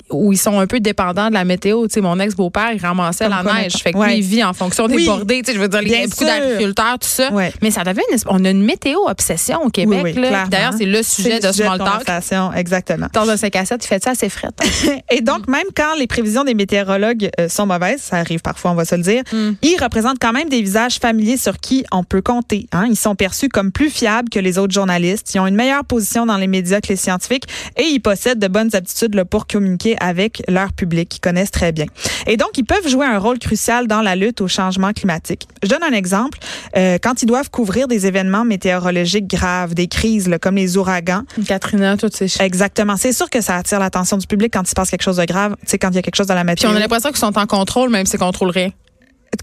où 0.09 0.31
ils 0.33 0.37
sont 0.37 0.59
un 0.59 0.67
peu 0.67 0.79
dépendants 0.79 1.29
de 1.29 1.33
la 1.33 1.43
météo. 1.45 1.87
Tu 1.87 1.93
sais, 1.95 2.01
mon 2.01 2.19
ex-beau-père, 2.19 2.71
il 2.73 2.79
ramassait 2.81 3.27
Comme 3.27 3.45
la 3.45 3.53
neige. 3.61 3.73
Fait 3.73 3.91
que 3.93 3.97
Ouais. 3.97 4.07
lui, 4.09 4.17
il 4.17 4.23
vit 4.23 4.43
en 4.43 4.53
fonction 4.53 4.87
des 4.87 4.95
Oui. 4.95 5.05
bordées. 5.05 5.41
Tu 5.41 5.51
sais, 5.51 5.55
je 5.55 5.61
veux 5.61 5.67
dire, 5.67 5.81
il 5.81 5.89
y 5.89 5.95
a 5.95 6.07
beaucoup 6.07 6.23
d'agriculteurs, 6.25 6.99
tout 6.99 7.07
ça. 7.07 7.31
Ouais. 7.31 7.51
Mais 7.61 7.71
ça 7.71 7.83
devient 7.83 8.01
une, 8.11 8.17
on 8.27 8.43
a 8.45 8.49
une 8.49 8.63
météo 8.63 8.97
obsession 9.07 9.61
au 9.63 9.69
Québec. 9.69 10.01
Oui, 10.03 10.13
oui. 10.15 10.29
D'ailleurs, 10.49 10.73
c'est 10.77 10.85
le 10.85 11.03
sujet 11.03 11.39
de 11.39 11.51
Small 11.51 11.77
Talk. 11.77 11.89
conversation, 11.89 12.53
exactement. 12.53 13.07
Dans 13.13 13.29
un 13.29 13.37
5 13.37 13.55
à 13.55 13.65
7, 13.65 13.83
il 13.83 13.87
fait 13.87 14.03
ça 14.03 14.11
assez 14.11 14.29
fret. 14.29 14.49
Et 15.11 15.21
donc, 15.21 15.47
même 15.47 15.65
quand 15.75 15.95
les 15.97 16.07
prévisions 16.07 16.43
des 16.43 16.53
météorologues 16.53 17.29
euh, 17.39 17.49
sont 17.49 17.65
mauvaises, 17.65 18.01
ça 18.01 18.17
arrive 18.17 18.41
parfois, 18.41 18.71
on 18.71 18.75
va 18.75 18.85
se 18.85 18.95
le 18.95 19.01
dire, 19.01 19.23
Mm. 19.31 19.51
ils 19.61 19.77
représentent 19.81 20.19
quand 20.21 20.31
même 20.33 20.47
des 20.49 20.61
visages 20.61 20.99
familiers 20.99 21.37
sur 21.37 21.57
qui 21.57 21.85
on 21.91 22.03
peut 22.03 22.21
compter. 22.21 22.67
hein. 22.71 22.85
Ils 22.89 22.95
sont 22.95 23.15
perçus 23.15 23.49
comme 23.49 23.71
plus 23.71 23.89
fiables 23.89 24.29
que 24.29 24.39
les 24.39 24.57
autres 24.57 24.73
journalistes. 24.73 25.33
Ils 25.35 25.39
ont 25.39 25.47
une 25.47 25.55
meilleure 25.55 25.83
position 25.83 26.25
dans 26.25 26.37
les 26.37 26.47
médias 26.47 26.79
que 26.81 26.87
les 26.89 26.95
scientifiques 26.95 27.43
et 27.77 27.83
ils 27.83 27.99
possèdent 27.99 28.39
de 28.39 28.47
bonnes 28.47 28.69
aptitudes 28.73 29.15
là, 29.15 29.25
pour 29.25 29.47
communiquer 29.47 29.96
avec 29.99 30.41
leur 30.47 30.73
public 30.73 31.09
qu'ils 31.09 31.21
connaissent 31.21 31.51
très 31.51 31.71
bien. 31.71 31.85
Et 32.25 32.37
donc, 32.37 32.49
ils 32.57 32.63
peuvent 32.65 32.87
jouer 32.87 33.05
un 33.05 33.17
rôle 33.19 33.39
crucial 33.39 33.87
dans 33.87 34.01
la 34.01 34.15
lutte 34.15 34.41
au 34.41 34.47
changement 34.47 34.93
climatique. 34.93 35.47
Je 35.63 35.69
donne 35.69 35.83
un 35.83 35.93
exemple. 35.93 36.37
Euh, 36.75 36.97
quand 37.01 37.21
ils 37.21 37.25
doivent 37.25 37.49
couvrir 37.49 37.87
des 37.87 38.05
événements 38.07 38.45
météorologiques 38.45 39.27
graves, 39.27 39.73
des 39.73 39.87
crises 39.87 40.27
là, 40.27 40.39
comme 40.39 40.55
les 40.55 40.77
ouragans, 40.77 41.23
Katrina, 41.47 41.97
toutes 41.97 42.15
ces 42.15 42.27
choses. 42.27 42.41
Exactement. 42.41 42.97
C'est 42.97 43.13
sûr 43.13 43.29
que 43.29 43.41
ça 43.41 43.55
attire 43.55 43.79
l'attention 43.79 44.17
du 44.17 44.27
public 44.27 44.51
quand 44.53 44.63
il 44.63 44.69
se 44.69 44.73
passe 44.75 44.89
quelque 44.89 45.03
chose 45.03 45.17
de 45.17 45.25
grave, 45.25 45.55
sais, 45.65 45.77
quand 45.77 45.89
il 45.89 45.95
y 45.95 45.99
a 45.99 46.01
quelque 46.01 46.15
chose 46.15 46.27
dans 46.27 46.35
la 46.35 46.41
Puis 46.43 46.51
météo. 46.51 46.69
on 46.71 46.75
a 46.75 46.79
l'impression 46.79 47.09
qu'ils 47.09 47.17
sont 47.19 47.37
en 47.37 47.45
contrôle, 47.47 47.89
même 47.89 48.05
s'ils 48.05 48.19
contrôlent 48.19 48.49
rien. 48.51 48.71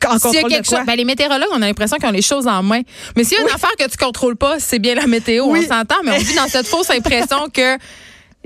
En 0.09 0.19
S'il 0.19 0.35
y 0.35 0.39
a 0.39 0.43
quelque 0.49 0.67
chose, 0.69 0.81
ben, 0.87 0.97
les 0.97 1.05
météorologues, 1.05 1.49
on 1.53 1.63
a 1.63 1.67
l'impression 1.67 1.97
qu'ils 1.99 2.09
ont 2.09 2.13
les 2.13 2.23
choses 2.23 2.47
en 2.47 2.63
main. 2.63 2.81
Mais 3.17 3.25
s'il 3.25 3.37
y 3.39 3.41
a 3.41 3.45
une 3.45 3.51
affaire 3.55 3.71
que 3.79 3.89
tu 3.89 3.97
contrôles 3.97 4.37
pas, 4.37 4.59
c'est 4.59 4.79
bien 4.79 4.95
la 4.95 5.07
météo, 5.07 5.45
Oui. 5.47 5.61
on 5.65 5.69
s'entend, 5.75 5.97
mais 6.05 6.13
on 6.13 6.19
vit 6.19 6.35
dans 6.35 6.49
cette 6.49 6.67
fausse 6.67 6.91
impression 6.91 7.49
que 7.53 7.77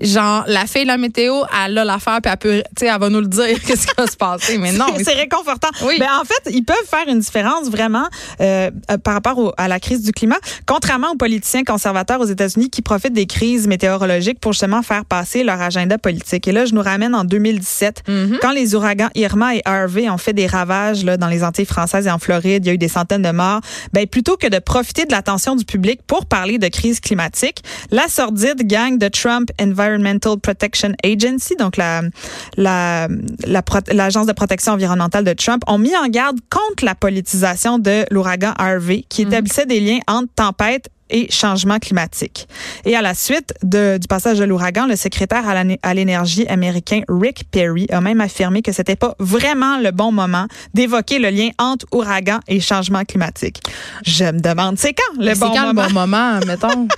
genre 0.01 0.45
la 0.47 0.67
fille 0.67 0.85
la 0.85 0.97
météo, 0.97 1.43
elle 1.65 1.79
a 1.79 1.85
l'affaire 1.85 2.21
puis 2.23 2.31
elle 2.33 2.39
peut 2.39 2.63
tu 2.77 2.81
sais 2.81 2.87
elle 2.93 3.01
va 3.01 3.09
nous 3.09 3.21
le 3.21 3.27
dire 3.27 3.59
qu'est-ce 3.67 3.87
qui 3.87 3.95
va 3.97 4.07
se 4.07 4.17
passer. 4.17 4.59
Mais 4.59 4.73
non, 4.73 4.87
mais 4.97 5.05
c'est 5.05 5.13
réconfortant. 5.15 5.69
Oui. 5.85 5.97
Ben, 5.99 6.09
en 6.21 6.25
fait, 6.25 6.51
ils 6.53 6.65
peuvent 6.65 6.77
faire 6.89 7.07
une 7.09 7.21
différence 7.21 7.69
vraiment 7.69 8.07
euh, 8.41 8.71
euh, 8.91 8.99
par 8.99 9.15
rapport 9.15 9.39
au- 9.39 9.53
à 9.57 9.69
la 9.69 9.81
crise 9.81 10.03
du 10.03 10.13
climat, 10.13 10.39
contrairement 10.67 11.11
aux 11.13 11.17
politiciens 11.17 11.65
conservateurs 11.65 12.21
aux 12.21 12.25
États-Unis 12.27 12.71
qui 12.71 12.83
profitent 12.83 13.13
des 13.13 13.27
crises 13.27 13.67
météorologiques 13.67 14.41
pour 14.41 14.53
justement 14.53 14.83
faire 14.83 15.05
passer 15.05 15.43
leur 15.45 15.61
agenda 15.61 15.99
politique. 15.99 16.47
Et 16.49 16.53
là, 16.53 16.65
je 16.65 16.75
nous 16.75 16.83
ramène 16.83 17.15
en 17.15 17.25
2017, 17.25 18.03
Mhm. 18.09 18.39
quand 18.41 18.53
les 18.53 18.75
ouragans 18.75 19.09
Irma 19.15 19.55
et 19.57 19.63
Harvey 19.65 20.09
ont 20.09 20.19
fait 20.19 20.33
des 20.33 20.47
ravages 20.47 21.05
là, 21.05 21.17
dans 21.17 21.29
les 21.29 21.45
Antilles 21.45 21.65
françaises 21.67 22.07
et 22.07 22.11
en 22.11 22.19
Floride, 22.19 22.65
il 22.65 22.69
y 22.69 22.71
a 22.71 22.75
eu 22.75 22.79
des 22.79 22.89
centaines 22.89 23.23
de 23.23 23.31
morts. 23.31 23.61
Ben, 23.93 24.07
plutôt 24.07 24.37
que 24.37 24.47
de 24.47 24.59
profiter 24.59 25.05
de 25.05 25.13
l'attention 25.13 25.57
du 25.57 25.65
public 25.65 26.01
pour 26.07 26.27
parler 26.27 26.59
de 26.59 26.69
crise 26.69 27.01
climatique, 27.01 27.63
la 27.91 28.09
sordide 28.09 28.67
gang 28.67 28.99
de 28.99 29.09
Trump 29.09 29.51
Environmental 29.93 30.39
Protection 30.39 30.93
Agency, 31.05 31.57
donc 31.57 31.77
la 31.77 32.03
la 32.57 33.09
la 33.47 33.63
pro- 33.63 33.79
l'agence 33.93 34.27
de 34.27 34.33
protection 34.33 34.73
environnementale 34.73 35.25
de 35.25 35.33
Trump, 35.33 35.63
ont 35.67 35.79
mis 35.79 35.97
en 35.97 36.09
garde 36.09 36.39
contre 36.51 36.85
la 36.85 36.95
politisation 36.95 37.79
de 37.79 38.05
l'ouragan 38.11 38.53
Harvey, 38.59 39.05
qui 39.09 39.23
établissait 39.23 39.67
des 39.67 39.81
liens 39.81 39.99
entre 40.07 40.29
tempête 40.35 40.89
et 41.11 41.27
changement 41.33 41.79
climatique. 41.79 42.47
Et 42.85 42.95
à 42.95 43.01
la 43.01 43.15
suite 43.15 43.55
de- 43.63 43.97
du 43.97 44.07
passage 44.07 44.39
de 44.39 44.45
l'ouragan, 44.45 44.87
le 44.87 44.95
secrétaire 44.95 45.43
à 45.83 45.95
l'énergie 45.95 46.47
américain 46.49 47.01
Rick 47.09 47.45
Perry 47.51 47.87
a 47.91 48.03
même 48.03 48.21
affirmé 48.21 48.61
que 48.61 48.73
c'était 48.73 48.95
pas 48.95 49.15
vraiment 49.19 49.79
le 49.79 49.91
bon 49.91 50.13
moment 50.13 50.47
d'évoquer 50.75 51.19
le 51.19 51.31
lien 51.31 51.49
entre 51.59 51.87
ouragan 51.93 52.41
et 52.47 52.61
changement 52.61 53.05
climatique. 53.07 53.63
Je 54.05 54.25
me 54.25 54.39
demande, 54.41 54.77
c'est 54.79 54.93
quand 54.93 55.19
le 55.19 55.33
c'est 55.33 55.41
bon 55.41 55.51
quand 55.55 55.67
moment? 55.73 55.83
le 55.83 55.89
bon 55.89 55.95
moment, 55.95 56.41
mettons? 56.47 56.89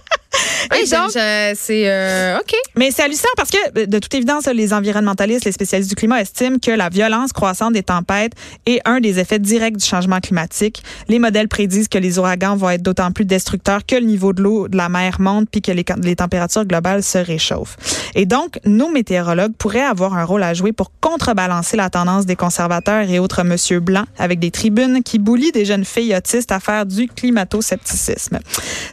Oui, 0.72 0.78
Et 0.84 0.88
donc- 0.88 1.10
c'est 1.10 1.88
euh, 1.88 2.38
OK. 2.38 2.54
Mais 2.76 2.90
c'est 2.90 3.02
hallucinant 3.02 3.30
parce 3.36 3.50
que, 3.50 3.84
de 3.86 3.98
toute 3.98 4.14
évidence, 4.14 4.46
les 4.46 4.72
environnementalistes, 4.72 5.44
les 5.44 5.52
spécialistes 5.52 5.88
du 5.90 5.96
climat 5.96 6.20
estiment 6.20 6.58
que 6.58 6.70
la 6.70 6.88
violence 6.88 7.32
croissante 7.32 7.72
des 7.72 7.82
tempêtes 7.82 8.32
est 8.66 8.80
un 8.84 9.00
des 9.00 9.18
effets 9.18 9.38
directs 9.38 9.76
du 9.76 9.84
changement 9.84 10.20
climatique. 10.20 10.82
Les 11.08 11.18
modèles 11.18 11.48
prédisent 11.48 11.88
que 11.88 11.98
les 11.98 12.18
ouragans 12.18 12.56
vont 12.56 12.70
être 12.70 12.82
d'autant 12.82 13.10
plus 13.12 13.24
destructeurs 13.24 13.84
que 13.86 13.96
le 13.96 14.06
niveau 14.06 14.32
de 14.32 14.42
l'eau 14.42 14.68
de 14.68 14.76
la 14.76 14.88
mer 14.88 15.20
monte 15.20 15.48
puis 15.50 15.62
que 15.62 15.72
les, 15.72 15.84
les 16.02 16.16
températures 16.16 16.64
globales 16.64 17.02
se 17.02 17.18
réchauffent. 17.18 17.76
Et 18.14 18.26
donc, 18.26 18.58
nos 18.64 18.88
météorologues 18.90 19.54
pourraient 19.56 19.80
avoir 19.80 20.14
un 20.14 20.24
rôle 20.24 20.42
à 20.42 20.54
jouer 20.54 20.72
pour 20.72 20.92
contrebalancer 21.00 21.76
la 21.76 21.90
tendance 21.90 22.26
des 22.26 22.36
conservateurs 22.36 23.08
et 23.08 23.18
autres 23.18 23.42
monsieur 23.44 23.80
blancs 23.80 24.06
avec 24.18 24.38
des 24.38 24.50
tribunes 24.50 25.02
qui 25.02 25.18
boulient 25.18 25.52
des 25.52 25.64
jeunes 25.64 25.84
filles 25.84 26.14
autistes 26.16 26.52
à 26.52 26.60
faire 26.60 26.86
du 26.86 27.08
climato-scepticisme. 27.08 28.38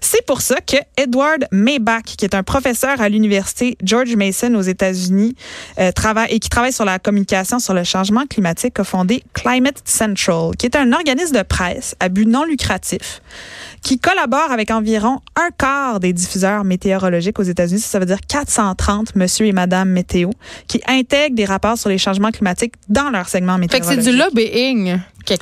C'est 0.01 0.25
pour 0.25 0.41
ça 0.41 0.57
que 0.62 0.77
Edward 0.97 1.47
Maybach, 1.58 2.04
qui 2.18 2.26
est 2.26 2.36
un 2.36 2.44
professeur 2.44 3.02
à 3.02 3.10
l'université 3.10 3.78
George 3.84 4.16
Mason 4.16 4.54
aux 4.56 4.62
États-Unis, 4.62 5.36
euh, 5.80 5.92
et 6.30 6.40
qui 6.40 6.50
travaille 6.50 6.74
sur 6.74 6.86
la 6.86 7.00
communication 7.00 7.60
sur 7.60 7.74
le 7.74 7.84
changement 7.84 8.26
climatique, 8.26 8.80
a 8.80 8.84
fondé 8.84 9.24
Climate 9.34 9.82
Central, 9.86 10.52
qui 10.58 10.66
est 10.68 10.76
un 10.76 10.94
organisme 10.94 11.36
de 11.36 11.42
presse 11.42 11.96
à 12.00 12.10
but 12.10 12.28
non 12.28 12.46
lucratif 12.46 13.22
qui 13.81 14.00
collabore 14.00 14.51
avec 14.51 14.72
environ 14.72 15.19
un 15.36 15.50
quart 15.57 16.00
des 16.00 16.13
diffuseurs 16.13 16.63
météorologiques 16.63 17.39
aux 17.39 17.43
États-Unis. 17.43 17.79
Ça, 17.81 18.00
veut 18.00 18.05
dire 18.05 18.19
430 18.27 19.15
monsieur 19.15 19.46
et 19.46 19.51
madame 19.53 19.89
météo 19.89 20.29
qui 20.67 20.81
intègrent 20.88 21.36
des 21.36 21.46
rapports 21.46 21.77
sur 21.77 21.89
les 21.89 21.98
changements 21.98 22.31
climatiques 22.31 22.74
dans 22.89 23.10
leur 23.10 23.29
segment 23.29 23.57
Fait 23.57 23.79
que 23.79 23.86
c'est 23.86 23.96
météorologique. 23.98 24.12
du 24.12 24.17
lobbying 24.17 24.98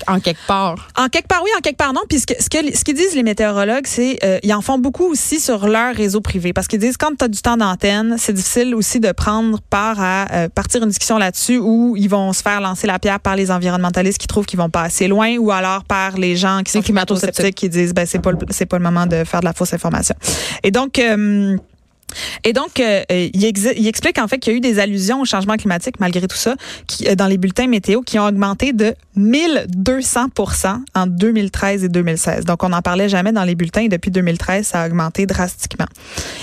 en 0.08 0.20
quelque 0.20 0.40
part. 0.48 0.88
En 0.98 1.10
quelque 1.10 1.28
part 1.28 1.42
oui, 1.44 1.52
en 1.56 1.62
quelque 1.62 1.78
part 1.78 1.94
non. 1.94 2.02
Puis 2.10 2.18
ce 2.18 2.26
que 2.26 2.34
ce 2.42 2.50
que- 2.50 2.76
ce 2.76 2.84
qu'ils 2.84 2.96
disent 2.96 3.14
les 3.14 3.22
météorologues, 3.22 3.86
c'est 3.86 4.18
euh, 4.24 4.40
ils 4.42 4.52
en 4.52 4.62
font 4.62 4.80
beaucoup 4.80 5.06
aussi 5.06 5.40
sur 5.40 5.68
leur 5.68 5.94
réseau 5.94 6.22
privé 6.22 6.54
parce 6.54 6.68
qu'ils 6.68 6.80
disent 6.80 6.98
quand 6.98 7.12
tu 7.16 7.24
as 7.24 7.28
du 7.28 7.40
temps 7.40 7.56
d'antenne, 7.56 8.16
c'est 8.18 8.34
difficile 8.34 8.74
aussi 8.74 9.00
de 9.00 9.12
prendre 9.12 9.60
part 9.70 9.98
à 10.02 10.26
euh, 10.32 10.50
partir 10.50 10.82
une 10.82 10.90
discussion 10.90 11.20
là-dessus 11.20 11.60
où 11.60 11.96
ils 11.98 12.10
vont 12.10 12.34
se 12.34 12.42
faire 12.42 12.62
lancer 12.62 12.88
la 12.88 12.98
pierre 12.98 13.20
par 13.20 13.36
les 13.36 13.52
environnementalistes 13.52 14.18
qui 14.18 14.26
trouvent 14.26 14.48
qu'ils 14.48 14.58
vont 14.58 14.72
pas 14.72 14.82
assez 14.82 15.08
loin 15.08 15.38
ou 15.38 15.52
alors 15.52 15.84
par 15.84 16.18
les 16.18 16.36
gens 16.36 16.62
qui 16.66 16.72
sont 16.72 16.82
climato-sceptiques 16.82 17.54
qui 17.54 17.70
disent 17.70 17.94
ben 17.94 18.08
c'est 18.08 18.18
pas 18.32 18.46
c'est 18.50 18.66
pas 18.66 18.78
le 18.78 18.84
moment 18.84 19.06
de 19.06 19.24
faire 19.24 19.40
de 19.40 19.46
la 19.46 19.54
fausse 19.54 19.74
information. 19.74 20.16
Et 20.64 20.72
donc 20.72 21.00
euh, 21.00 21.58
et 22.44 22.54
donc, 22.54 22.80
euh, 22.80 23.04
il, 23.10 23.46
explique 23.46 24.18
en 24.20 24.28
fait 24.28 24.40
qu'il 24.40 24.54
y 24.54 24.56
a 24.56 24.58
eu 24.58 24.62
des 24.62 24.80
allusions 24.80 25.22
au 25.22 25.26
changement 25.26 25.56
climatique 25.56 26.00
malgré 26.00 26.28
tout 26.28 26.38
ça 26.38 26.56
euh, 27.06 27.16
dans 27.16 27.28
les 27.28 27.38
bulletins 27.38 27.68
météo 27.68 28.02
qui 28.02 28.20
ont 28.20 28.26
augmenté 28.26 28.74
de 28.74 28.96
1200 29.16 30.28
en 30.96 31.08
2013 31.08 31.84
et 31.84 31.90
2016. 31.90 32.46
Donc, 32.46 32.64
on 32.64 32.70
n'en 32.70 32.82
parlait 32.82 33.10
jamais 33.10 33.32
dans 33.32 33.44
les 33.44 33.56
bulletins 33.56 33.82
et 33.82 33.90
depuis 33.90 34.12
2013, 34.12 34.68
ça 34.68 34.84
a 34.84 34.88
augmenté 34.88 35.26
drastiquement. 35.26 35.88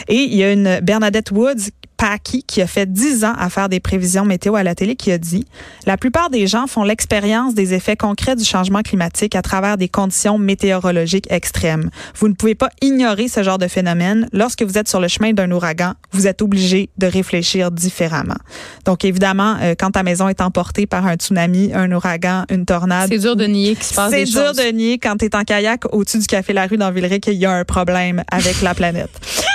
Et 0.09 0.17
il 0.17 0.35
y 0.35 0.43
a 0.43 0.53
une 0.53 0.81
Bernadette 0.81 1.31
Woods 1.31 1.71
Packy, 2.03 2.43
qui 2.43 2.61
a 2.61 2.67
fait 2.67 2.93
10 2.93 3.25
ans 3.25 3.35
à 3.39 3.49
faire 3.49 3.69
des 3.69 3.79
prévisions 3.79 4.25
météo 4.25 4.57
à 4.57 4.65
la 4.65 4.75
télé, 4.75 4.97
qui 4.97 5.13
a 5.13 5.19
dit 5.19 5.45
La 5.87 5.97
plupart 5.97 6.31
des 6.31 6.49
gens 6.49 6.67
font 6.67 6.83
l'expérience 6.83 7.55
des 7.55 7.75
effets 7.75 7.95
concrets 7.95 8.35
du 8.35 8.45
changement 8.45 8.83
climatique 8.83 9.37
à 9.37 9.43
travers 9.43 9.77
des 9.77 9.89
conditions 9.89 10.37
météorologiques 10.37 11.31
extrêmes. 11.31 11.91
Vous 12.17 12.27
ne 12.27 12.35
pouvez 12.35 12.57
pas 12.57 12.71
ignorer 12.81 13.29
ce 13.29 13.45
genre 13.45 13.59
de 13.59 13.69
phénomène. 13.69 14.29
Lorsque 14.33 14.65
vous 14.65 14.79
êtes 14.79 14.89
sur 14.89 14.99
le 14.99 15.07
chemin 15.07 15.33
d'un 15.33 15.49
ouragan, 15.53 15.95
vous 16.11 16.27
êtes 16.27 16.43
obligé 16.43 16.91
de 16.99 17.07
réfléchir 17.07 17.71
différemment. 17.71 18.35
Donc, 18.85 19.05
évidemment, 19.05 19.55
euh, 19.61 19.77
quand 19.79 19.93
ta 19.93 20.03
maison 20.03 20.29
est 20.29 20.41
emportée 20.41 20.89
par 20.89 21.07
un 21.07 21.15
tsunami, 21.15 21.71
un 21.73 21.93
ouragan, 21.93 22.47
une 22.51 22.67
tornade, 22.67 23.11
C'est 23.13 23.21
dur 23.21 23.37
de 23.37 23.45
nier 23.45 23.77
qu'il 23.77 23.85
se 23.85 23.95
passe 23.95 24.11
c'est 24.11 24.25
des 24.25 24.31
dur 24.33 24.49
choses. 24.49 24.57
de 24.57 24.73
nier 24.73 24.99
quand 24.99 25.19
tu 25.19 25.27
es 25.27 25.37
en 25.37 25.45
kayak 25.45 25.85
au-dessus 25.95 26.19
du 26.19 26.27
café 26.27 26.53
La 26.53 26.67
Rue 26.67 26.79
dans 26.79 26.91
Villeray 26.91 27.21
qu'il 27.21 27.35
y 27.35 27.47
a 27.47 27.53
un 27.53 27.65
problème 27.65 28.25
avec 28.29 28.61
la 28.61 28.75
planète. 28.75 29.11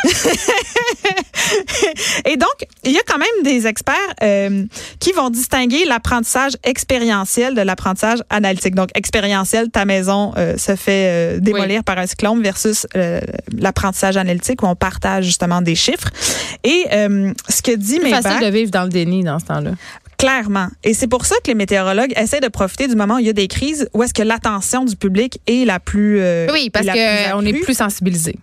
Et 2.26 2.38
donc, 2.38 2.50
il 2.84 2.92
y 2.92 2.98
a 2.98 3.04
quand 3.08 3.18
même 3.18 3.44
des 3.44 3.68
experts 3.68 3.96
euh, 4.24 4.66
qui 5.00 5.12
vont 5.12 5.30
distinguer 5.30 5.86
l'apprentissage 5.86 6.54
expérientiel 6.64 7.56
de 7.56 7.62
l'apprentissage 7.62 8.20
analytique. 8.30 8.76
Donc, 8.76 8.90
expérientiel, 8.96 9.70
ta 9.70 9.86
maison 9.86 10.34
euh, 10.38 10.58
se 10.58 10.76
fait 10.76 11.38
euh, 11.38 11.40
démolir 11.40 11.84
par 11.84 11.98
un 11.98 12.08
cyclone 12.08 12.42
versus 12.42 12.86
l'apprentissage 13.58 14.18
analytique 14.18 14.62
où 14.64 14.66
on 14.66 14.76
partage 14.76 15.26
justement 15.26 15.62
des 15.62 15.76
chiffres. 15.76 16.10
Et 16.64 16.86
ce 16.90 17.62
que 17.62 17.76
dit 17.76 18.00
C'est 18.02 18.10
facile 18.10 18.46
de 18.46 18.52
vivre 18.52 18.72
dans 18.72 18.84
le 18.84 18.90
déni 18.90 19.24
dans 19.24 19.40
ce 19.40 19.46
temps-là. 19.46 19.72
Clairement. 20.18 20.68
Et 20.84 20.96
c'est 20.96 21.08
pour 21.08 21.26
ça 21.26 21.36
que 21.44 21.48
les 21.48 21.56
météorologues 21.56 22.14
essaient 22.16 22.40
de 22.40 22.48
profiter 22.48 22.88
du 22.88 22.96
moment 22.96 23.16
où 23.16 23.20
il 23.20 23.28
y 23.28 23.30
a 23.30 23.34
des 23.34 23.48
crises, 23.48 23.88
où 23.94 24.02
est-ce 24.02 24.16
que 24.16 24.24
l'attention 24.24 24.84
du 24.84 24.96
public 24.96 25.40
est 25.46 25.66
la 25.66 25.80
plus 25.80 26.20
euh, 26.20 26.48
Oui, 26.52 26.72
parce 26.72 26.88
qu'on 26.88 27.46
est 27.46 27.62
plus 27.62 27.76
sensibilisé. 27.76 28.36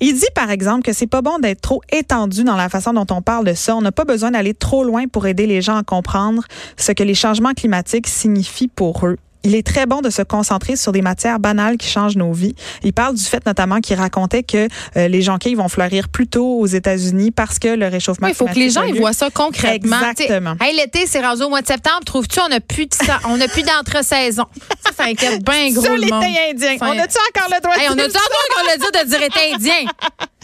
Il 0.00 0.14
dit, 0.14 0.26
par 0.34 0.50
exemple, 0.50 0.82
que 0.82 0.92
c'est 0.92 1.06
pas 1.06 1.22
bon 1.22 1.38
d'être 1.38 1.60
trop 1.60 1.82
étendu 1.90 2.44
dans 2.44 2.56
la 2.56 2.68
façon 2.68 2.92
dont 2.92 3.06
on 3.10 3.22
parle 3.22 3.46
de 3.46 3.54
ça. 3.54 3.74
On 3.76 3.80
n'a 3.80 3.92
pas 3.92 4.04
besoin 4.04 4.30
d'aller 4.30 4.54
trop 4.54 4.84
loin 4.84 5.06
pour 5.06 5.26
aider 5.26 5.46
les 5.46 5.62
gens 5.62 5.76
à 5.76 5.82
comprendre 5.82 6.42
ce 6.76 6.92
que 6.92 7.02
les 7.02 7.14
changements 7.14 7.54
climatiques 7.54 8.06
signifient 8.06 8.68
pour 8.68 9.06
eux. 9.06 9.16
Il 9.44 9.54
est 9.54 9.66
très 9.66 9.86
bon 9.86 10.00
de 10.00 10.10
se 10.10 10.22
concentrer 10.22 10.76
sur 10.76 10.92
des 10.92 11.02
matières 11.02 11.38
banales 11.38 11.76
qui 11.76 11.88
changent 11.88 12.16
nos 12.16 12.32
vies. 12.32 12.54
Il 12.82 12.92
parle 12.92 13.14
du 13.14 13.22
fait 13.24 13.44
notamment 13.46 13.80
qu'il 13.80 13.96
racontait 13.96 14.42
que 14.42 14.68
euh, 14.96 15.08
les 15.08 15.22
jonquilles 15.22 15.54
vont 15.54 15.68
fleurir 15.68 16.08
plus 16.08 16.26
tôt 16.26 16.58
aux 16.58 16.66
États-Unis 16.66 17.30
parce 17.30 17.58
que 17.58 17.68
le 17.68 17.86
réchauffement 17.86 18.26
Oui, 18.26 18.32
il 18.32 18.36
faut 18.36 18.46
que 18.46 18.58
les 18.58 18.70
gens 18.70 18.82
ils 18.82 18.98
voient 18.98 19.12
ça 19.12 19.30
concrètement. 19.30 20.00
Exactement. 20.10 20.54
Hey, 20.60 20.76
l'été, 20.76 21.06
c'est 21.06 21.20
rendu 21.20 21.42
au 21.42 21.48
mois 21.48 21.62
de 21.62 21.66
septembre. 21.66 22.00
Trouves-tu, 22.04 22.40
on 22.40 22.48
n'a 22.48 22.60
plus 22.60 22.86
de 22.86 22.94
ça, 22.94 23.20
on 23.28 23.36
n'a 23.36 23.48
plus 23.48 23.62
d'entre-saison. 23.62 24.44
Ça, 24.84 24.90
ça 24.96 25.04
inquiète 25.04 25.44
bien 25.44 25.70
gros 25.72 25.88
monde. 25.88 25.98
l'été 26.00 26.14
indien. 26.50 26.74
Enfin, 26.74 26.92
On 26.94 26.98
a-tu 26.98 27.16
encore 27.30 27.48
le 27.54 27.60
droit 27.62 27.74
de 27.76 27.80
Hey, 27.80 27.88
on 27.90 27.94
dire 27.94 28.04
a-tu 28.06 28.16
encore 28.16 28.64
le 28.64 28.78
dit 28.78 28.98
de 29.04 29.08
dire 29.08 29.22
été 29.22 29.54
indien? 29.54 29.92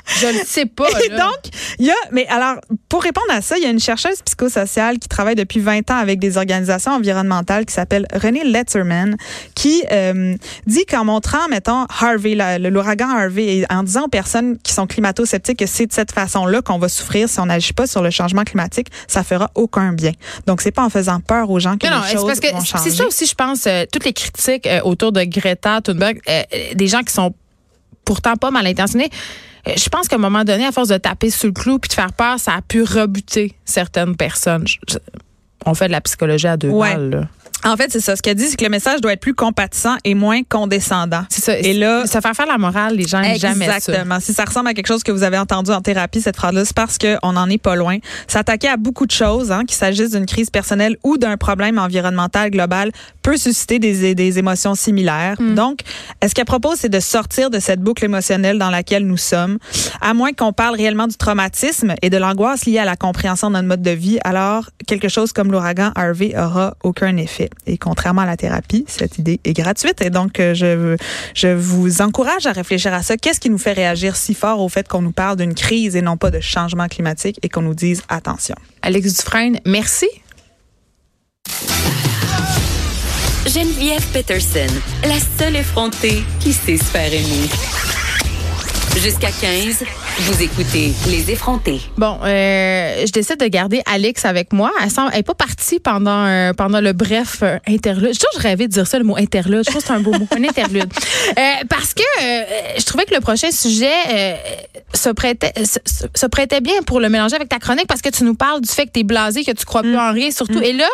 Je 0.06 0.26
le 0.26 0.44
sais 0.44 0.66
pas. 0.66 0.88
Et 1.04 1.08
donc, 1.08 1.38
il 1.78 1.86
y 1.86 1.90
a, 1.90 1.94
mais 2.12 2.26
alors, 2.28 2.56
pour 2.88 3.02
répondre 3.02 3.26
à 3.30 3.40
ça, 3.40 3.56
il 3.56 3.64
y 3.64 3.66
a 3.66 3.70
une 3.70 3.80
chercheuse 3.80 4.20
psychosociale 4.22 4.98
qui 4.98 5.08
travaille 5.08 5.34
depuis 5.34 5.60
20 5.60 5.90
ans 5.90 5.96
avec 5.96 6.18
des 6.18 6.36
organisations 6.36 6.92
environnementales 6.92 7.64
qui 7.64 7.72
s'appelle 7.72 8.06
Renée 8.12 8.44
Letterman, 8.44 9.16
qui 9.54 9.82
euh, 9.90 10.36
dit 10.66 10.84
qu'en 10.84 11.04
montrant, 11.04 11.48
mettons, 11.48 11.86
Harvey, 12.00 12.36
l'ouragan 12.58 13.08
Harvey, 13.08 13.58
et 13.58 13.66
en 13.70 13.82
disant 13.82 14.04
aux 14.04 14.08
personnes 14.08 14.58
qui 14.58 14.72
sont 14.72 14.86
climato-sceptiques 14.86 15.58
que 15.58 15.66
c'est 15.66 15.86
de 15.86 15.92
cette 15.92 16.12
façon-là 16.12 16.60
qu'on 16.60 16.78
va 16.78 16.88
souffrir 16.88 17.28
si 17.28 17.40
on 17.40 17.46
n'agit 17.46 17.72
pas 17.72 17.86
sur 17.86 18.02
le 18.02 18.10
changement 18.10 18.44
climatique, 18.44 18.88
ça 19.08 19.24
fera 19.24 19.50
aucun 19.54 19.92
bien. 19.92 20.12
Donc, 20.46 20.60
c'est 20.60 20.70
pas 20.70 20.84
en 20.84 20.90
faisant 20.90 21.20
peur 21.20 21.50
aux 21.50 21.60
gens 21.60 21.76
que 21.78 21.86
Non, 21.86 21.96
non, 21.96 22.02
les 22.04 22.12
choses 22.12 22.26
parce 22.26 22.40
que 22.40 22.52
vont 22.52 22.62
changer. 22.62 22.90
c'est 22.90 22.96
ça 22.96 23.06
aussi, 23.06 23.26
je 23.26 23.34
pense, 23.34 23.66
euh, 23.66 23.84
toutes 23.90 24.04
les 24.04 24.12
critiques 24.12 24.66
euh, 24.66 24.80
autour 24.82 25.12
de 25.12 25.24
Greta 25.24 25.80
Thunberg, 25.80 26.20
des 26.74 26.86
gens 26.86 27.02
qui 27.02 27.12
sont 27.12 27.34
pourtant 28.04 28.36
pas 28.36 28.50
mal 28.50 28.66
intentionnés. 28.66 29.10
Euh, 29.68 29.72
Je 29.76 29.88
pense 29.88 30.08
qu'à 30.08 30.16
un 30.16 30.18
moment 30.18 30.44
donné, 30.44 30.64
à 30.66 30.72
force 30.72 30.88
de 30.88 30.96
taper 30.96 31.30
sur 31.30 31.46
le 31.48 31.52
clou 31.52 31.78
puis 31.78 31.88
de 31.88 31.94
faire 31.94 32.12
peur, 32.12 32.38
ça 32.38 32.54
a 32.54 32.62
pu 32.62 32.82
rebuter 32.82 33.54
certaines 33.64 34.16
personnes. 34.16 34.66
Je- 34.66 34.96
on 35.66 35.74
fait 35.74 35.86
de 35.86 35.92
la 35.92 36.00
psychologie 36.00 36.46
à 36.46 36.56
deux 36.56 36.68
Ouais. 36.68 36.94
balles. 36.94 37.10
là. 37.10 37.28
En 37.64 37.76
fait, 37.76 37.90
c'est 37.90 38.00
ça. 38.00 38.14
Ce 38.14 38.22
qu'elle 38.22 38.36
dit, 38.36 38.46
c'est 38.46 38.56
que 38.56 38.64
le 38.64 38.70
message 38.70 39.00
doit 39.00 39.12
être 39.12 39.20
plus 39.20 39.34
compatissant 39.34 39.96
et 40.04 40.14
moins 40.14 40.42
condescendant. 40.48 41.24
C'est 41.30 41.42
ça. 41.42 41.58
Et 41.58 41.72
là, 41.72 42.06
ça 42.06 42.20
fait 42.20 42.34
faire 42.34 42.46
la 42.46 42.58
morale, 42.58 42.96
les 42.96 43.06
gens 43.06 43.20
n'aiment 43.20 43.38
jamais 43.38 43.66
ça. 43.66 43.76
Exactement. 43.76 44.20
Si 44.20 44.34
ça 44.34 44.44
ressemble 44.44 44.68
à 44.68 44.74
quelque 44.74 44.86
chose 44.86 45.02
que 45.02 45.12
vous 45.12 45.22
avez 45.22 45.38
entendu 45.38 45.70
en 45.70 45.80
thérapie, 45.80 46.20
cette 46.20 46.36
phrase-là, 46.36 46.64
c'est 46.64 46.74
parce 46.74 46.98
qu'on 46.98 47.32
n'en 47.32 47.48
est 47.48 47.58
pas 47.58 47.74
loin. 47.74 47.98
S'attaquer 48.28 48.68
à 48.68 48.76
beaucoup 48.76 49.06
de 49.06 49.12
choses, 49.12 49.50
hein, 49.50 49.64
qu'il 49.64 49.76
s'agisse 49.76 50.10
d'une 50.10 50.26
crise 50.26 50.50
personnelle 50.50 50.96
ou 51.04 51.16
d'un 51.16 51.36
problème 51.36 51.78
environnemental 51.78 52.50
global, 52.50 52.90
peut 53.22 53.36
susciter 53.36 53.78
des, 53.78 54.14
des 54.14 54.38
émotions 54.38 54.74
similaires. 54.74 55.40
Mm. 55.40 55.54
Donc, 55.54 55.78
ce 56.26 56.34
qu'elle 56.34 56.44
propose, 56.44 56.76
c'est 56.78 56.88
de 56.88 57.00
sortir 57.00 57.50
de 57.50 57.58
cette 57.60 57.80
boucle 57.80 58.04
émotionnelle 58.04 58.58
dans 58.58 58.70
laquelle 58.70 59.06
nous 59.06 59.16
sommes, 59.16 59.58
à 60.00 60.12
moins 60.12 60.32
qu'on 60.32 60.52
parle 60.52 60.76
réellement 60.76 61.06
du 61.06 61.16
traumatisme 61.16 61.94
et 62.02 62.10
de 62.10 62.16
l'angoisse 62.18 62.66
liée 62.66 62.78
à 62.78 62.84
la 62.84 62.96
compréhension 62.96 63.48
de 63.48 63.54
notre 63.54 63.68
mode 63.68 63.82
de 63.82 63.90
vie. 63.90 64.18
Alors, 64.24 64.68
quelque 64.86 65.08
chose 65.08 65.32
comme 65.32 65.50
l'ouragan 65.50 65.92
Harvey 65.94 66.34
aura 66.36 66.74
aucun 66.82 67.16
effet. 67.16 67.50
Et 67.66 67.78
contrairement 67.78 68.22
à 68.22 68.26
la 68.26 68.36
thérapie, 68.36 68.84
cette 68.88 69.18
idée 69.18 69.40
est 69.44 69.52
gratuite. 69.52 70.00
Et 70.02 70.10
donc, 70.10 70.40
euh, 70.40 70.54
je, 70.54 70.96
je 71.34 71.48
vous 71.48 72.02
encourage 72.02 72.46
à 72.46 72.52
réfléchir 72.52 72.92
à 72.92 73.02
ça. 73.02 73.16
Qu'est-ce 73.16 73.40
qui 73.40 73.50
nous 73.50 73.58
fait 73.58 73.72
réagir 73.72 74.16
si 74.16 74.34
fort 74.34 74.60
au 74.60 74.68
fait 74.68 74.86
qu'on 74.88 75.02
nous 75.02 75.12
parle 75.12 75.36
d'une 75.36 75.54
crise 75.54 75.96
et 75.96 76.02
non 76.02 76.16
pas 76.16 76.30
de 76.30 76.40
changement 76.40 76.88
climatique 76.88 77.38
et 77.42 77.48
qu'on 77.48 77.62
nous 77.62 77.74
dise 77.74 78.02
attention? 78.08 78.56
Alex 78.82 79.14
Dufresne, 79.14 79.60
merci. 79.64 80.06
Geneviève 83.46 84.04
Peterson, 84.12 84.72
la 85.02 85.18
seule 85.38 85.56
effrontée 85.56 86.22
qui 86.40 86.52
sait 86.52 86.78
se 86.78 86.84
faire 86.84 87.12
aimer. 87.12 87.48
Jusqu'à 88.96 89.28
15, 89.30 89.84
vous 90.20 90.42
écoutez 90.42 90.92
Les 91.08 91.30
effrontés. 91.30 91.80
Bon, 91.98 92.18
euh, 92.24 93.04
je 93.06 93.12
décide 93.12 93.38
de 93.38 93.46
garder 93.48 93.82
Alex 93.86 94.24
avec 94.24 94.52
moi. 94.52 94.70
Elle 94.82 94.90
semble- 94.90 95.10
elle 95.12 95.18
est 95.20 95.22
pas 95.24 95.34
partie 95.34 95.78
pendant 95.78 96.24
euh, 96.24 96.52
pendant 96.54 96.80
le 96.80 96.92
bref 96.94 97.40
euh, 97.42 97.58
interlude. 97.66 98.14
Je 98.14 98.18
toujours 98.20 98.40
rêvé 98.40 98.66
de 98.66 98.72
dire 98.72 98.86
ça, 98.86 98.96
le 98.98 99.04
mot 99.04 99.16
interlude. 99.16 99.62
Je 99.66 99.70
trouve 99.70 99.82
que 99.82 99.86
c'est 99.88 99.92
un 99.92 100.00
beau 100.00 100.12
mot, 100.12 100.26
un 100.36 100.44
interlude. 100.44 100.90
Euh, 101.36 101.64
parce 101.70 101.94
que 101.94 102.02
euh, 102.22 102.42
je 102.78 102.84
trouvais 102.84 103.06
que 103.06 103.14
le 103.14 103.20
prochain 103.20 103.50
sujet 103.50 103.90
euh, 104.12 104.34
se 104.92 105.08
prêtait 105.08 105.52
se, 105.64 106.26
prêtait 106.26 106.60
bien 106.60 106.82
pour 106.82 107.00
le 107.00 107.08
mélanger 107.08 107.34
avec 107.36 107.48
ta 107.48 107.58
chronique 107.58 107.86
parce 107.86 108.02
que 108.02 108.10
tu 108.10 108.24
nous 108.24 108.34
parles 108.34 108.60
du 108.60 108.68
fait 108.68 108.86
que 108.86 108.92
tu 108.92 109.00
es 109.00 109.04
blasé, 109.04 109.42
que 109.42 109.50
tu 109.52 109.64
crois 109.64 109.80
plus 109.82 109.96
en 109.96 110.12
rien, 110.12 110.30
surtout. 110.30 110.60
Et 110.60 110.72
là, 110.74 110.86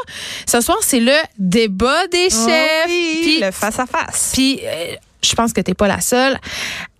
ce 0.46 0.60
soir, 0.60 0.78
c'est 0.82 1.00
le 1.00 1.12
débat 1.38 2.06
des 2.12 2.30
chefs. 2.30 2.86
Oui, 2.86 3.18
Puis- 3.22 3.40
le 3.40 3.50
face-à-face. 3.50 4.30
puis, 4.32 4.60
euh, 4.64 4.94
je 5.22 5.34
pense 5.34 5.52
que 5.52 5.60
t'es 5.60 5.74
pas 5.74 5.88
la 5.88 6.00
seule. 6.00 6.38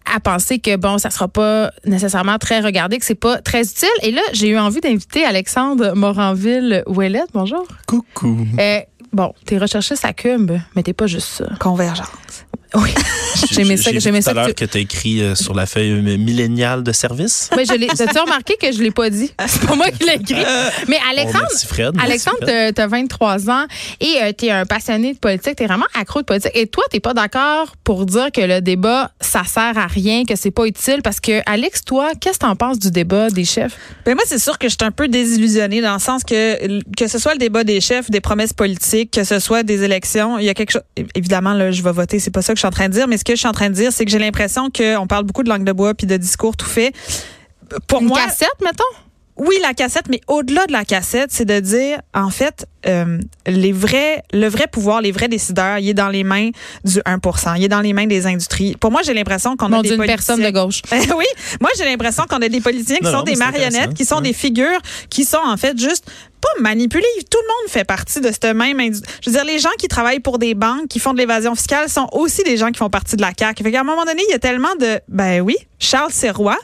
À 0.05 0.21
penser 0.21 0.59
que 0.59 0.77
bon, 0.77 0.99
ça 0.99 1.11
sera 1.11 1.29
pas 1.29 1.71
nécessairement 1.85 2.39
très 2.39 2.61
regardé, 2.61 2.99
que 2.99 3.05
c'est 3.05 3.15
pas 3.15 3.41
très 3.41 3.63
utile. 3.63 3.89
Et 4.03 4.11
là, 4.11 4.23
j'ai 4.33 4.49
eu 4.49 4.59
envie 4.59 4.81
d'inviter 4.81 5.25
Alexandre 5.25 5.93
Moranville-Ouellette. 5.95 7.31
Bonjour. 7.33 7.67
Coucou. 7.87 8.47
Euh, 8.59 8.81
bon, 9.13 9.33
t'es 9.45 9.59
recherchiste 9.59 10.05
à 10.05 10.13
Cube, 10.13 10.53
mais 10.75 10.83
t'es 10.83 10.93
pas 10.93 11.07
juste 11.07 11.29
ça. 11.29 11.47
Convergence. 11.59 12.47
Oui. 12.75 12.91
J'aimais 13.51 13.77
ça. 13.77 13.91
J'aimais 13.99 14.19
tout 14.19 14.25
ça. 14.25 14.31
à 14.31 14.35
l'heure 14.35 14.55
que 14.55 14.65
tu 14.65 14.79
as 14.79 14.81
écrit 14.81 15.23
euh, 15.23 15.35
sur 15.35 15.55
la 15.55 15.67
feuille 15.67 15.91
euh, 15.93 16.17
milléniale 16.19 16.83
de 16.83 16.93
service. 16.93 17.51
Mais 17.57 17.65
je 17.65 17.73
l'ai. 17.75 17.87
T'as-tu 17.97 18.19
remarqué 18.19 18.57
que 18.61 18.71
je 18.73 18.83
l'ai 18.83 18.91
pas 18.91 19.11
dit? 19.11 19.33
C'est 19.47 19.67
pas 19.67 19.75
moi 19.75 19.91
qui 19.91 20.05
l'ai 20.05 20.15
écrit. 20.15 20.45
Mais 20.89 20.99
Bon, 20.99 21.11
Alexandre. 21.11 21.47
merci 21.51 21.67
Fred. 21.67 21.95
Alexandre, 22.03 22.39
t'as 22.75 22.85
as 22.85 22.87
23 22.87 23.51
ans 23.51 23.67
et 24.01 24.35
tu 24.37 24.47
es 24.47 24.51
un 24.51 24.67
passionné 24.67 25.15
de 25.15 25.19
politique. 25.19 25.57
Tu 25.57 25.63
es 25.65 25.67
vraiment 25.67 25.87
accro 25.95 26.21
de 26.21 26.27
politique. 26.27 26.53
Et 26.55 26.67
toi, 26.67 26.85
t'es 26.91 27.01
pas 27.01 27.15
d'accord 27.15 27.75
pour 27.85 28.07
dire 28.07 28.31
que 28.33 28.41
le 28.41 28.61
débat, 28.61 29.11
ça 29.21 29.43
sert 29.45 29.77
à 29.79 29.87
rien, 29.87 30.25
que 30.25 30.37
c'est 30.37 30.51
pas 30.51 30.67
utile? 30.67 31.01
Parce 31.03 31.21
que, 31.21 31.41
Alex, 31.47 31.85
toi, 31.85 32.11
qu'est-ce 32.21 32.39
que 32.39 32.47
t'en 32.47 32.57
penses 32.57 32.79
du 32.79 32.91
débat 32.91 33.31
des 33.31 33.45
chefs? 33.45 33.77
Ben 34.05 34.15
moi, 34.15 34.25
c'est 34.27 34.39
sûr 34.39 34.59
que 34.59 34.69
je 34.69 34.75
suis 34.79 34.87
un 34.87 34.91
peu 34.93 35.09
désillusionnée 35.09 35.81
dans 35.81 35.95
le 35.95 36.01
sens 36.01 36.23
que 36.25 36.81
que 36.97 37.07
ce 37.09 37.19
soit 37.19 37.33
le 37.33 37.39
débat 37.39 37.65
des 37.65 37.81
chefs, 37.81 38.11
des 38.11 38.21
promesses 38.21 38.53
politiques, 38.53 39.11
que 39.13 39.25
ce 39.25 39.39
soit 39.39 39.63
des 39.63 39.83
élections, 39.83 40.39
il 40.39 40.45
y 40.45 40.49
a 40.49 40.55
quelque 40.55 40.73
chose. 40.73 40.83
Évidemment, 41.15 41.53
là, 41.55 41.71
je 41.71 41.83
vais 41.83 41.93
voter, 41.93 42.19
c'est 42.19 42.31
pas 42.31 42.43
ça 42.43 42.55
que 42.55 42.60
je 42.61 42.67
suis 42.67 42.69
en 42.69 42.71
train 42.71 42.89
de 42.89 42.93
dire, 42.93 43.09
mais 43.09 43.17
ce 43.17 43.25
que 43.25 43.33
je 43.33 43.39
suis 43.39 43.49
en 43.49 43.53
train 43.53 43.71
de 43.71 43.75
dire, 43.75 43.91
c'est 43.91 44.05
que 44.05 44.11
j'ai 44.11 44.19
l'impression 44.19 44.69
qu'on 44.71 45.07
parle 45.07 45.25
beaucoup 45.25 45.43
de 45.43 45.49
langue 45.49 45.65
de 45.65 45.73
bois 45.73 45.95
puis 45.95 46.07
de 46.07 46.19
discours 46.19 46.57
tout 46.57 46.67
fait. 46.67 46.93
Pour 47.87 48.03
Une 48.03 48.09
moi, 48.09 48.21
cassette, 48.23 48.49
mettons? 48.63 48.85
Oui, 49.41 49.57
la 49.63 49.75
cassette, 49.75 50.05
mais 50.11 50.21
au-delà 50.29 50.67
de 50.67 50.73
la 50.73 50.85
cassette, 50.85 51.31
c'est 51.33 51.45
de 51.47 51.61
dire, 51.61 52.01
en 52.15 52.31
fait, 52.31 52.67
euh, 52.87 53.19
les 53.47 53.73
vrais, 53.73 54.23
le 54.33 54.49
vrai 54.49 54.67
pouvoir, 54.71 55.01
les 55.01 55.13
vrais 55.13 55.29
décideurs, 55.29 55.79
il 55.79 55.89
est 55.89 55.95
dans 55.95 56.09
les 56.09 56.25
mains 56.25 56.51
du 56.85 57.01
1 57.07 57.19
Il 57.57 57.65
est 57.65 57.69
dans 57.69 57.81
les 57.81 57.93
mains 57.93 58.07
des 58.07 58.27
industries. 58.27 58.77
Pour 58.77 58.91
moi, 58.91 59.01
j'ai 59.03 59.15
l'impression 59.15 59.57
qu'on 59.57 59.67
a 59.67 59.77
Non, 59.77 59.83
des 59.83 59.97
politiciens- 59.97 60.07
personne 60.07 60.43
de 60.43 60.51
gauche. 60.51 60.83
oui, 60.93 61.25
moi 61.61 61.71
j'ai 61.77 61.85
l'impression 61.85 62.25
qu'on 62.29 62.37
a 62.43 62.49
des 62.49 62.61
politiciens 62.61 62.97
qui 62.99 63.05
Non, 63.05 63.11
sont 63.13 63.17
non, 63.19 63.23
des 63.25 63.37
marionnettes, 63.37 63.95
qui 63.95 64.05
sont 64.05 64.17
Ouais. 64.17 64.23
des 64.23 64.33
figures, 64.33 64.81
qui 65.09 65.25
sont 65.25 65.39
en 65.45 65.57
fait 65.57 65.79
juste 65.79 66.05
pas 66.41 66.61
manipulées. 66.61 67.05
Tout 67.31 67.39
le 67.41 67.47
monde 67.49 67.71
fait 67.71 67.85
partie 67.85 68.21
de 68.21 68.29
cette 68.29 68.45
même 68.55 68.79
Je 68.81 69.31
veux 69.31 69.37
dire, 69.37 69.45
les 69.45 69.59
gens 69.59 69.71
qui 69.79 69.89
travaillent 69.89 70.21
pour 70.21 70.39
des 70.39 70.55
banques, 70.55 70.89
qui 70.89 70.99
font 70.99 71.13
de 71.13 71.19
l'évasion 71.19 71.55
fiscale, 71.55 71.89
sont 71.89 72.09
aussi 72.13 72.43
des 72.45 72.57
gens 72.57 72.71
qui 72.71 72.79
font 72.79 72.91
partie 72.91 73.17
de 73.17 73.23
la 73.23 73.33
CAQ. 73.39 73.63
Fait 73.65 73.73
qu'à 73.73 73.81
un 73.81 73.85
moment 73.85 74.05
donné, 74.05 74.23
il 74.29 74.33
y 74.33 74.35
a 74.35 74.39
tellement 74.39 74.75
de, 74.79 75.01
ben 75.09 75.41
oui, 75.43 75.57
Charles 75.79 76.13
Serrois, 76.13 76.59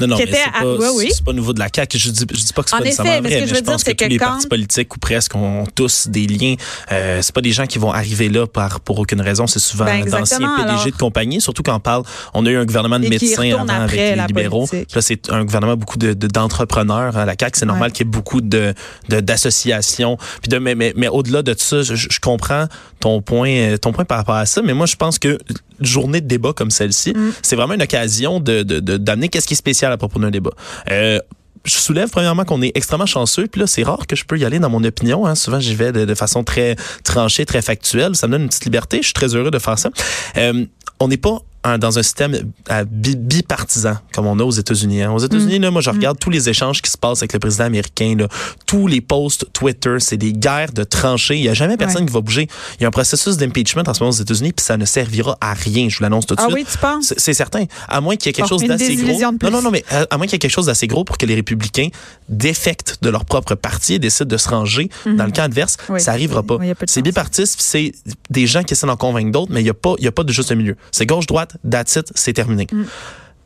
Non, 0.00 0.06
non, 0.08 0.16
mais 0.18 0.26
c'est 0.26 0.50
pas, 0.52 0.92
oui. 0.92 1.10
pas 1.24 1.32
nouveau 1.32 1.52
de 1.52 1.58
la 1.58 1.68
CAQ. 1.74 1.98
Je 1.98 2.10
dis, 2.10 2.24
je 2.32 2.40
dis 2.44 2.52
pas 2.52 2.62
que 2.62 2.70
c'est 2.70 2.76
pas 2.76 2.80
effet, 2.80 2.84
nécessairement 2.90 3.10
vrai, 3.20 3.40
que 3.40 3.46
je 3.46 3.52
mais 3.52 3.58
je 3.58 3.64
pense 3.64 3.76
dire, 3.76 3.80
c'est 3.80 3.94
que 3.94 3.98
tous 3.98 4.04
que 4.04 4.10
les 4.10 4.18
quand- 4.18 4.26
partis 4.26 4.46
politiques 4.46 4.94
ou 4.96 4.98
presque 4.98 5.34
ont 5.34 5.64
tous 5.74 6.08
des 6.08 6.26
liens. 6.26 6.54
Euh, 6.92 7.20
c'est 7.22 7.34
pas 7.34 7.40
des 7.40 7.52
gens 7.52 7.66
qui 7.66 7.78
vont 7.78 7.92
arriver 7.92 8.28
là 8.28 8.46
par 8.46 8.80
pour 8.80 8.98
aucune 8.98 9.20
raison. 9.20 9.46
C'est 9.46 9.58
souvent 9.58 9.84
Ben, 9.84 10.04
d'anciens 10.04 10.38
PDG 10.38 10.62
alors. 10.70 10.84
de 10.86 10.90
compagnie. 10.92 11.40
Surtout 11.40 11.62
quand 11.62 11.74
on 11.76 11.80
parle, 11.80 12.02
on 12.34 12.44
a 12.46 12.50
eu 12.50 12.56
un 12.56 12.64
gouvernement 12.64 12.98
de 12.98 13.08
médecins 13.08 13.52
avant 13.52 13.68
avec 13.68 13.98
les 14.16 14.26
libéraux. 14.26 14.66
politique. 14.66 14.94
Là, 14.94 15.02
c'est 15.02 15.30
un 15.30 15.44
gouvernement 15.44 15.76
beaucoup 15.76 15.98
de 15.98 16.12
de- 16.14 16.26
d'entrepreneurs. 16.26 17.16
à 17.16 17.24
la 17.24 17.34
CAQ, 17.38 17.58
c'est 17.58 17.66
normal 17.66 17.88
Ouais. 17.88 17.92
qu'il 17.92 18.06
y 18.06 18.08
ait 18.08 18.10
beaucoup 18.10 18.40
de 18.40 18.74
de- 19.08 19.20
d'associations. 19.20 20.16
Puis 20.42 20.48
de 20.48 20.58
mais 20.58 20.74
mais, 20.74 20.92
mais 20.96 21.08
au-delà 21.08 21.42
de 21.42 21.54
ça, 21.56 21.82
je, 21.82 21.94
je 21.94 22.20
comprends 22.20 22.66
ton 23.00 23.20
point 23.22 23.50
euh, 23.50 23.76
ton 23.76 23.92
point 23.92 24.04
par 24.04 24.18
rapport 24.18 24.34
à 24.36 24.46
ça. 24.46 24.62
Mais 24.62 24.74
moi, 24.74 24.86
je 24.86 24.96
pense 24.96 25.18
que 25.18 25.38
journée 25.80 26.20
de 26.20 26.26
débat 26.26 26.52
comme 26.52 26.70
celle-ci, 26.70 27.12
Mm. 27.12 27.32
c'est 27.42 27.56
vraiment 27.56 27.74
une 27.74 27.82
occasion 27.82 28.40
de 28.40 28.62
d'amener 28.62 29.28
qu'est-ce 29.28 29.46
qui 29.46 29.54
est 29.54 29.56
spécial 29.56 29.92
à 29.92 29.96
propos 29.96 30.18
d'un 30.18 30.30
débat. 30.30 30.50
Euh, 30.90 31.18
je 31.64 31.74
soulève 31.74 32.08
premièrement 32.08 32.44
qu'on 32.44 32.62
est 32.62 32.72
extrêmement 32.74 33.06
chanceux, 33.06 33.46
puis 33.46 33.60
là 33.60 33.66
c'est 33.66 33.82
rare 33.82 34.06
que 34.06 34.16
je 34.16 34.24
peux 34.24 34.38
y 34.38 34.44
aller 34.44 34.58
dans 34.58 34.70
mon 34.70 34.82
opinion. 34.84 35.26
Hein. 35.26 35.34
Souvent 35.34 35.60
j'y 35.60 35.74
vais 35.74 35.92
de, 35.92 36.04
de 36.06 36.14
façon 36.14 36.42
très 36.44 36.76
tranchée, 37.04 37.44
très 37.44 37.60
factuelle. 37.62 38.16
Ça 38.16 38.26
me 38.26 38.32
donne 38.32 38.42
une 38.42 38.48
petite 38.48 38.64
liberté. 38.64 38.98
Je 38.98 39.06
suis 39.06 39.12
très 39.14 39.34
heureux 39.34 39.50
de 39.50 39.58
faire 39.58 39.78
ça. 39.78 39.90
Euh, 40.38 40.64
on 41.00 41.08
n'est 41.08 41.18
pas 41.18 41.38
un- 41.64 41.78
dans 41.78 41.98
un 41.98 42.02
système 42.02 42.50
euh, 42.70 42.84
bi- 42.90 43.16
bipartisan 43.16 43.96
comme 44.14 44.26
on 44.26 44.38
a 44.38 44.42
aux 44.42 44.50
États-Unis. 44.50 45.02
hein. 45.02 45.12
Aux 45.12 45.18
États-Unis, 45.18 45.58
là, 45.58 45.70
moi 45.70 45.80
je 45.82 45.90
regarde 45.90 46.18
tous 46.18 46.30
les 46.30 46.48
échanges 46.48 46.80
qui 46.82 46.90
se 46.90 46.96
passent 46.96 47.18
avec 47.18 47.32
le 47.32 47.38
président 47.38 47.64
américain. 47.64 48.14
Là. 48.18 48.28
Tous 48.66 48.86
les 48.86 49.00
posts 49.00 49.46
Twitter, 49.52 49.96
c'est 49.98 50.16
des 50.16 50.32
guerres 50.32 50.72
de 50.72 50.84
tranchées. 50.84 51.36
Il 51.36 51.44
y 51.44 51.48
a 51.48 51.54
jamais 51.54 51.76
personne 51.76 52.06
qui 52.06 52.12
va 52.12 52.20
bouger. 52.20 52.48
Il 52.78 52.82
y 52.82 52.84
a 52.84 52.88
un 52.88 52.92
processus 52.92 53.36
d'impeachment 53.36 53.82
en 53.86 53.94
ce 53.94 54.00
moment 54.00 54.10
aux 54.10 54.20
États-Unis, 54.20 54.52
puis 54.52 54.64
ça 54.64 54.76
ne 54.76 54.84
servira 54.84 55.36
à 55.40 55.52
rien. 55.54 55.88
Je 55.88 55.98
vous 55.98 56.02
l'annonce 56.02 56.26
tout 56.26 56.34
de 56.34 56.40
ah 56.40 56.44
suite. 56.44 56.54
oui, 56.56 56.64
tu 56.70 56.78
penses? 56.78 57.12
C'est 57.16 57.34
certain. 57.34 57.64
À 57.88 58.00
moins 58.00 58.16
qu'il 58.16 58.26
y 58.26 58.30
ait 58.30 58.32
quelque 58.32 58.44
Bon, 58.48 58.58
chose 58.58 58.66
d'assez 58.66 58.96
gros. 58.96 59.20
Non, 59.42 59.50
non, 59.50 59.62
non, 59.62 59.70
mais 59.70 59.84
à, 59.90 60.06
à 60.10 60.16
moins 60.16 60.26
qu'il 60.26 60.34
y 60.34 60.36
ait 60.36 60.38
quelque 60.38 60.50
chose 60.50 60.66
d'assez 60.66 60.86
gros 60.86 61.04
pour 61.04 61.18
que 61.18 61.26
les 61.26 61.34
républicains 61.34 61.88
défectent 62.28 62.98
de 63.02 63.10
leur 63.10 63.24
propre 63.24 63.54
parti 63.54 63.94
et 63.94 63.98
décident 63.98 64.28
de 64.28 64.36
se 64.36 64.48
ranger 64.48 64.88
dans 65.04 65.24
le 65.24 65.32
camp 65.32 65.42
adverse. 65.42 65.76
Oui. 65.88 66.00
ça 66.00 66.12
arrivera 66.12 66.42
pas. 66.42 66.56
Oui, 66.56 66.72
c'est 66.86 67.02
bipartiste, 67.02 67.56
c'est 67.60 67.92
des 68.30 68.46
gens 68.46 68.62
qui 68.62 68.74
essaient 68.74 68.86
d'en 68.86 68.96
convaincre 68.96 69.30
d'autres, 69.32 69.52
mais 69.52 69.60
il 69.60 69.64
n'y 69.64 69.70
a, 69.70 69.74
pas- 69.74 69.94
il 69.98 70.04
y 70.04 70.08
a 70.08 70.12
pas 70.12 70.22
de 70.24 70.32
juste 70.32 70.52
milieu. 70.52 70.76
C'est 70.92 71.06
gauche-droite, 71.06 71.49
that's 71.68 71.96
it, 71.96 72.10
c'est 72.14 72.32
terminé. 72.32 72.66
Mm. 72.72 72.84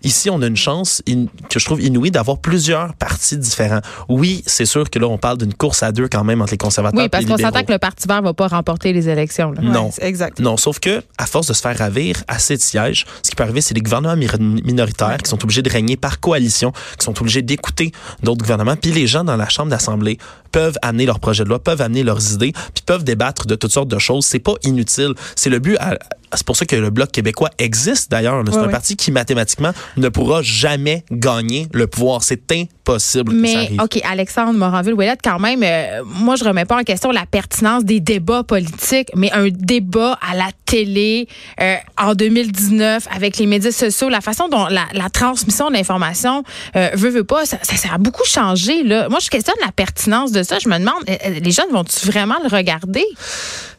Ici, 0.07 0.29
on 0.29 0.43
a 0.43 0.47
une 0.47 0.57
chance 0.57 1.03
in- 1.09 1.25
que 1.49 1.59
je 1.59 1.65
trouve 1.65 1.81
inouïe 1.81 2.11
d'avoir 2.11 2.37
plusieurs 2.37 2.93
partis 2.93 3.39
différents. 3.39 3.81
Oui, 4.11 4.43
c'est 4.47 4.67
sûr 4.67 4.91
que 4.91 4.99
là, 4.99 5.07
on 5.09 5.17
parle 5.17 5.39
d'une 5.39 5.55
course 5.55 5.83
à 5.83 5.93
deux 5.93 6.09
quand 6.09 6.25
même 6.25 6.43
entre 6.43 6.51
les 6.51 6.59
conservateurs 6.59 6.99
Oui, 7.01 7.07
et 7.07 7.09
parce 7.09 7.25
les 7.25 7.31
qu'on 7.31 7.39
s'entend 7.39 7.65
que 7.65 7.73
le 7.73 7.79
Parti 7.79 8.07
vert 8.07 8.21
va 8.21 8.35
pas 8.35 8.49
remporter 8.49 8.93
les 8.93 9.09
élections. 9.09 9.53
là. 9.53 9.63
Non. 9.63 9.87
Ouais, 9.87 10.07
exact. 10.07 10.41
Non, 10.41 10.59
sauf 10.59 10.79
que 10.79 11.03
à 11.17 11.25
force 11.25 11.47
de 11.47 11.55
se 11.55 11.63
faire 11.63 11.79
ravir 11.79 12.17
assez 12.29 12.55
de 12.55 12.61
sièges, 12.61 13.07
ce 13.23 13.31
qui 13.31 13.35
peut 13.37 13.45
arriver, 13.45 13.63
c'est 13.63 13.73
des 13.73 13.81
gouvernements 13.81 14.15
mi- 14.15 14.29
minoritaires 14.63 15.17
qui 15.23 15.31
sont 15.31 15.43
obligés 15.43 15.63
de 15.63 15.71
régner 15.71 15.97
par 15.97 16.21
coalition, 16.21 16.73
qui 16.99 17.05
sont 17.07 17.19
obligés 17.19 17.41
d'écouter 17.41 17.91
d'autres 18.23 18.43
gouvernements, 18.43 18.77
puis 18.77 18.93
les 18.93 19.07
gens 19.07 19.25
dans 19.25 19.37
la 19.37 19.49
chambre 19.49 19.71
d'assemblée 19.71 20.19
peuvent 20.55 20.79
amener 20.83 21.05
leurs 21.05 21.19
projets 21.19 21.43
de 21.43 21.49
loi, 21.49 21.59
peuvent 21.59 21.83
amener 21.83 22.05
leurs 22.05 22.33
idées, 22.33 22.53
puis 22.53 22.83
peuvent 22.87 23.03
débattre 23.03 23.47
de 23.49 23.57
toutes 23.57 23.73
sortes 23.73 23.89
de 23.89 23.99
choses. 23.99 24.25
C'est 24.25 24.39
pas 24.39 24.55
inutile. 24.63 25.13
C'est 25.35 25.51
le 25.51 25.59
but. 25.59 25.77
à- 25.81 25.99
C'est 26.37 26.45
pour 26.47 26.57
ça 26.57 26.65
que 26.67 26.75
le 26.75 26.91
bloc 26.91 27.13
québécois 27.13 27.51
existe 27.59 28.11
d'ailleurs. 28.11 28.43
C'est 28.51 28.57
un 28.59 28.67
parti 28.69 28.97
qui 28.97 29.13
mathématiquement 29.13 29.71
ne 29.97 30.09
pourra 30.09 30.43
jamais 30.43 31.05
gagner 31.13 31.69
le 31.73 31.87
pouvoir. 31.87 32.25
C'est 32.25 32.51
impossible 32.51 33.31
que 33.33 33.37
ça 33.37 33.41
Mais, 33.41 33.57
arrive. 33.57 33.81
OK, 33.81 34.01
Alexandre 34.05 34.53
Moranville-Ouellette, 34.59 35.21
quand 35.23 35.39
même, 35.39 35.63
euh, 35.63 36.03
moi, 36.05 36.35
je 36.37 36.43
remets 36.45 36.65
pas 36.65 36.79
en 36.81 36.83
question 36.83 37.11
la 37.13 37.25
pertinence 37.27 37.85
des 37.85 38.01
débats 38.01 38.43
politiques, 38.43 39.11
mais 39.15 39.31
un 39.33 39.49
débat 39.49 40.19
à 40.29 40.35
la 40.37 40.49
euh, 40.75 41.77
en 41.99 42.15
2019 42.15 43.07
avec 43.15 43.39
les 43.39 43.47
médias 43.47 43.71
sociaux, 43.71 44.09
la 44.09 44.21
façon 44.21 44.49
dont 44.49 44.67
la, 44.67 45.11
transmission 45.11 45.69
de 45.69 45.75
l'information 45.75 46.43
euh, 46.77 46.91
veut, 46.95 47.11
veut 47.11 47.25
pas, 47.25 47.47
ça, 47.47 47.59
a 47.93 47.99
beaucoup 47.99 48.25
changé. 48.25 48.83
Là. 48.83 49.09
Moi, 49.09 49.21
je 49.21 49.31
questionne 49.31 49.57
la 49.65 49.73
pertinence 49.73 50.33
de 50.33 50.43
ça. 50.43 50.59
Je 50.59 50.69
me 50.69 50.79
demande, 50.79 51.03
euh, 51.09 51.41
les 51.41 51.51
jeunes 51.51 51.71
vont-tu 51.71 52.07
vraiment 52.07 52.37
le 52.43 52.49
regarder? 52.49 53.05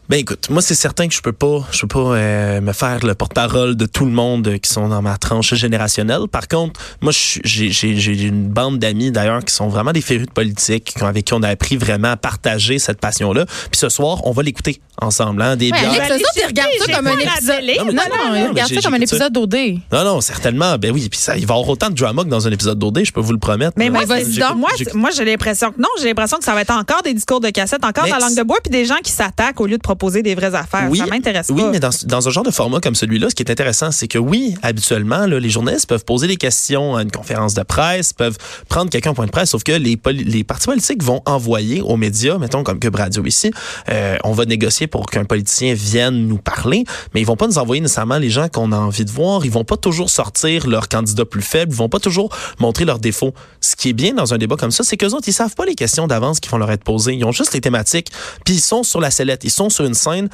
Ben 0.07 0.19
écoute, 0.19 0.51
moi 0.51 0.61
c'est 0.61 0.75
certain 0.75 1.07
que 1.07 1.15
je 1.15 1.21
peux 1.21 1.31
pas, 1.33 1.63
je 1.71 1.81
peux 1.81 1.87
pas 1.87 1.99
euh, 2.15 2.61
me 2.61 2.73
faire 2.73 3.03
le 3.03 3.15
porte-parole 3.15 3.75
de 3.75 3.87
tout 3.87 4.05
le 4.05 4.11
monde 4.11 4.59
qui 4.59 4.69
sont 4.71 4.87
dans 4.87 5.01
ma 5.01 5.17
tranche 5.17 5.55
générationnelle. 5.55 6.27
Par 6.31 6.47
contre, 6.47 6.79
moi 7.01 7.11
j'ai 7.11 7.71
j'ai 7.71 7.95
j'ai 7.97 8.11
une 8.23 8.47
bande 8.49 8.77
d'amis 8.77 9.09
d'ailleurs 9.09 9.43
qui 9.43 9.51
sont 9.51 9.67
vraiment 9.67 9.93
des 9.93 10.01
férus 10.01 10.27
de 10.27 10.31
politique, 10.31 10.93
avec 11.01 11.25
qui 11.25 11.33
on 11.33 11.41
a 11.41 11.49
appris 11.49 11.75
vraiment 11.77 12.09
à 12.11 12.17
partager 12.17 12.77
cette 12.77 12.99
passion-là. 13.01 13.45
Puis 13.71 13.79
ce 13.79 13.89
soir, 13.89 14.27
on 14.27 14.31
va 14.31 14.43
l'écouter 14.43 14.79
ensemble, 15.01 15.41
hein, 15.41 15.55
des 15.55 15.71
Ouais, 15.71 15.79
bières. 15.79 15.91
Alex, 16.03 16.15
autres, 16.15 16.31
ils 16.37 16.45
regardent 16.45 16.69
ça 16.85 16.93
comme 16.93 17.07
un 17.07 17.17
épisode. 17.17 17.55
Non, 17.55 17.85
mais 17.87 17.93
non, 17.93 17.93
tu- 17.95 18.59
non, 18.59 18.65
j'ai- 18.67 18.75
ça 18.75 18.81
comme 18.83 18.93
un 18.93 18.97
ça. 18.97 19.03
épisode 19.03 19.33
d'OD. 19.33 19.55
Non, 19.91 20.03
non, 20.05 20.21
certainement. 20.21 20.77
Ben 20.77 20.91
oui, 20.91 21.09
puis 21.09 21.19
ça, 21.19 21.35
il 21.35 21.45
va 21.47 21.55
y 21.55 21.57
avoir 21.57 21.67
autant 21.67 21.89
de 21.89 21.95
drama 21.95 22.23
que 22.23 22.29
dans 22.29 22.47
un 22.47 22.51
épisode 22.51 22.77
d'OD, 22.77 23.03
je 23.03 23.11
peux 23.11 23.21
vous 23.21 23.33
le 23.33 23.39
promettre. 23.39 23.73
Mais 23.75 23.89
moi, 23.89 24.03
moi, 24.05 25.09
j'ai 25.15 25.25
l'impression 25.25 25.71
que 25.71 25.81
non, 25.81 25.89
j'ai 25.99 26.05
l'impression 26.09 26.37
que 26.37 26.43
ça 26.45 26.53
va 26.53 26.61
être 26.61 26.71
encore 26.71 27.01
des 27.01 27.13
discours 27.15 27.39
de 27.41 27.49
cassette, 27.49 27.83
encore 27.83 28.03
Mais 28.05 28.11
de 28.11 28.15
la 28.15 28.21
langue 28.21 28.37
de 28.37 28.43
bois, 28.43 28.57
puis 28.63 28.69
des 28.69 28.85
gens 28.85 28.97
qui 29.03 29.11
s'attaquent 29.11 29.59
au 29.59 29.65
lieu 29.65 29.77
de 29.77 29.81
proposer 29.95 30.21
des 30.21 30.35
vraies 30.35 30.53
affaires. 30.53 30.89
ça 30.93 31.05
m'intéresse 31.05 31.47
oui, 31.49 31.61
pas. 31.61 31.71
mais 31.71 31.79
dans, 31.79 31.89
dans 32.05 32.27
un 32.27 32.31
genre 32.31 32.43
de 32.43 32.51
format 32.51 32.79
comme 32.79 32.95
celui-là, 32.95 33.29
ce 33.29 33.35
qui 33.35 33.43
est 33.43 33.51
intéressant, 33.51 33.91
c'est 33.91 34.07
que 34.07 34.17
oui, 34.17 34.55
habituellement, 34.61 35.25
là, 35.25 35.39
les 35.39 35.49
journalistes 35.49 35.87
peuvent 35.87 36.03
poser 36.03 36.27
des 36.27 36.35
questions 36.37 36.95
à 36.95 37.01
une 37.01 37.11
conférence 37.11 37.53
de 37.53 37.63
presse, 37.63 38.13
peuvent 38.13 38.37
prendre 38.67 38.89
quelqu'un 38.89 39.11
au 39.11 39.13
point 39.13 39.25
de 39.25 39.31
presse, 39.31 39.51
sauf 39.51 39.63
que 39.63 39.71
les, 39.71 39.95
partis 40.43 40.67
politiques 40.67 41.03
vont 41.03 41.21
envoyer 41.25 41.81
aux 41.81 41.97
médias, 41.97 42.37
mettons 42.37 42.63
comme 42.63 42.79
Cube 42.79 42.95
Radio 42.95 43.25
ici, 43.25 43.51
euh, 43.89 44.17
on 44.23 44.33
va 44.33 44.45
négocier 44.45 44.87
pour 44.87 45.05
qu'un 45.05 45.25
politicien 45.25 45.73
vienne 45.73 46.27
nous 46.27 46.37
parler, 46.37 46.83
mais 47.13 47.21
ils 47.21 47.25
vont 47.25 47.37
pas 47.37 47.47
nous 47.47 47.57
envoyer 47.57 47.81
nécessairement 47.81 48.17
les 48.17 48.29
gens 48.29 48.47
qu'on 48.49 48.71
a 48.71 48.77
envie 48.77 49.05
de 49.05 49.11
voir, 49.11 49.45
ils 49.45 49.51
vont 49.51 49.63
pas 49.63 49.77
toujours 49.77 50.09
sortir 50.09 50.67
leurs 50.67 50.89
candidats 50.89 51.25
plus 51.25 51.41
faibles, 51.41 51.71
ils 51.71 51.77
vont 51.77 51.89
pas 51.89 51.99
toujours 51.99 52.35
montrer 52.59 52.85
leurs 52.85 52.99
défauts. 52.99 53.33
Ce 53.61 53.75
qui 53.75 53.89
est 53.89 53.93
bien 53.93 54.13
dans 54.13 54.33
un 54.33 54.37
débat 54.37 54.57
comme 54.57 54.71
ça, 54.71 54.83
c'est 54.83 54.97
qu'eux 54.97 55.13
autres, 55.13 55.27
ils 55.27 55.33
savent 55.33 55.55
pas 55.55 55.65
les 55.65 55.75
questions 55.75 56.07
d'avance 56.07 56.39
qui 56.39 56.49
vont 56.49 56.57
leur 56.57 56.71
être 56.71 56.83
posées, 56.83 57.13
ils 57.13 57.25
ont 57.25 57.31
juste 57.31 57.53
les 57.53 57.61
thématiques, 57.61 58.09
puis 58.43 58.55
ils 58.55 58.61
sont 58.61 58.83
sur 58.83 58.99
la 58.99 59.11
sellette, 59.11 59.43
ils 59.43 59.51
sont 59.51 59.69
sur 59.69 59.84
une 59.85 59.93
scène 59.93 60.29